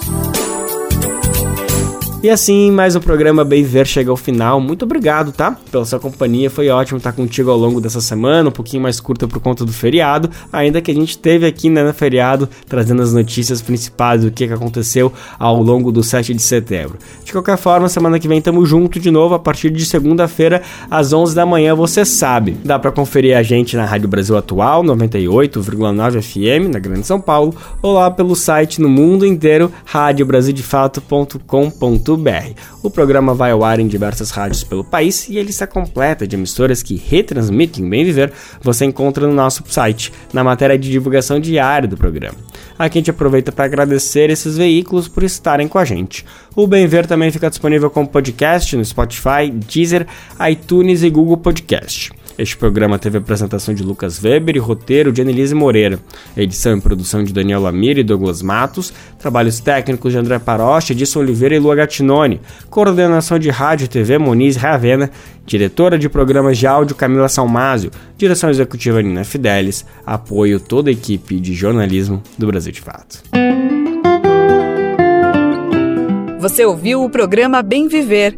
[2.23, 4.61] E assim, mais um programa Bem Ver chega ao final.
[4.61, 5.57] Muito obrigado, tá?
[5.69, 6.49] Pela sua companhia.
[6.49, 9.73] Foi ótimo estar contigo ao longo dessa semana, um pouquinho mais curta por conta do
[9.73, 14.31] feriado, ainda que a gente teve aqui né, no feriado trazendo as notícias principais do
[14.31, 16.97] que, que aconteceu ao longo do 7 de setembro.
[17.25, 21.11] De qualquer forma, semana que vem tamo junto de novo a partir de segunda-feira às
[21.11, 22.55] 11 da manhã, você sabe.
[22.63, 27.53] Dá para conferir a gente na Rádio Brasil Atual 98,9 FM na Grande São Paulo
[27.81, 32.12] ou lá pelo site no mundo inteiro radiobrasildefato.com.br
[32.81, 36.35] o programa vai ao ar em diversas rádios pelo país e a lista completa de
[36.35, 41.87] emissoras que retransmitem Bem Viver você encontra no nosso site, na matéria de divulgação diária
[41.87, 42.35] do programa.
[42.77, 46.25] Aqui a gente aproveita para agradecer esses veículos por estarem com a gente.
[46.55, 50.07] O Bem Ver também fica disponível como podcast no Spotify, Deezer,
[50.49, 52.11] iTunes e Google Podcast.
[52.37, 55.99] Este programa teve apresentação de Lucas Weber e roteiro de Annelise Moreira,
[56.35, 61.19] edição e produção de Daniel Lamir e Douglas Matos, trabalhos técnicos de André Parocha, Edson
[61.19, 65.11] Oliveira e Lua Gattinone, coordenação de rádio e TV Moniz Ravena,
[65.45, 71.39] diretora de programas de áudio Camila Salmásio, direção executiva Nina Fidelis, apoio toda a equipe
[71.39, 73.21] de jornalismo do Brasil de Fato.
[76.39, 78.37] Você ouviu o programa Bem Viver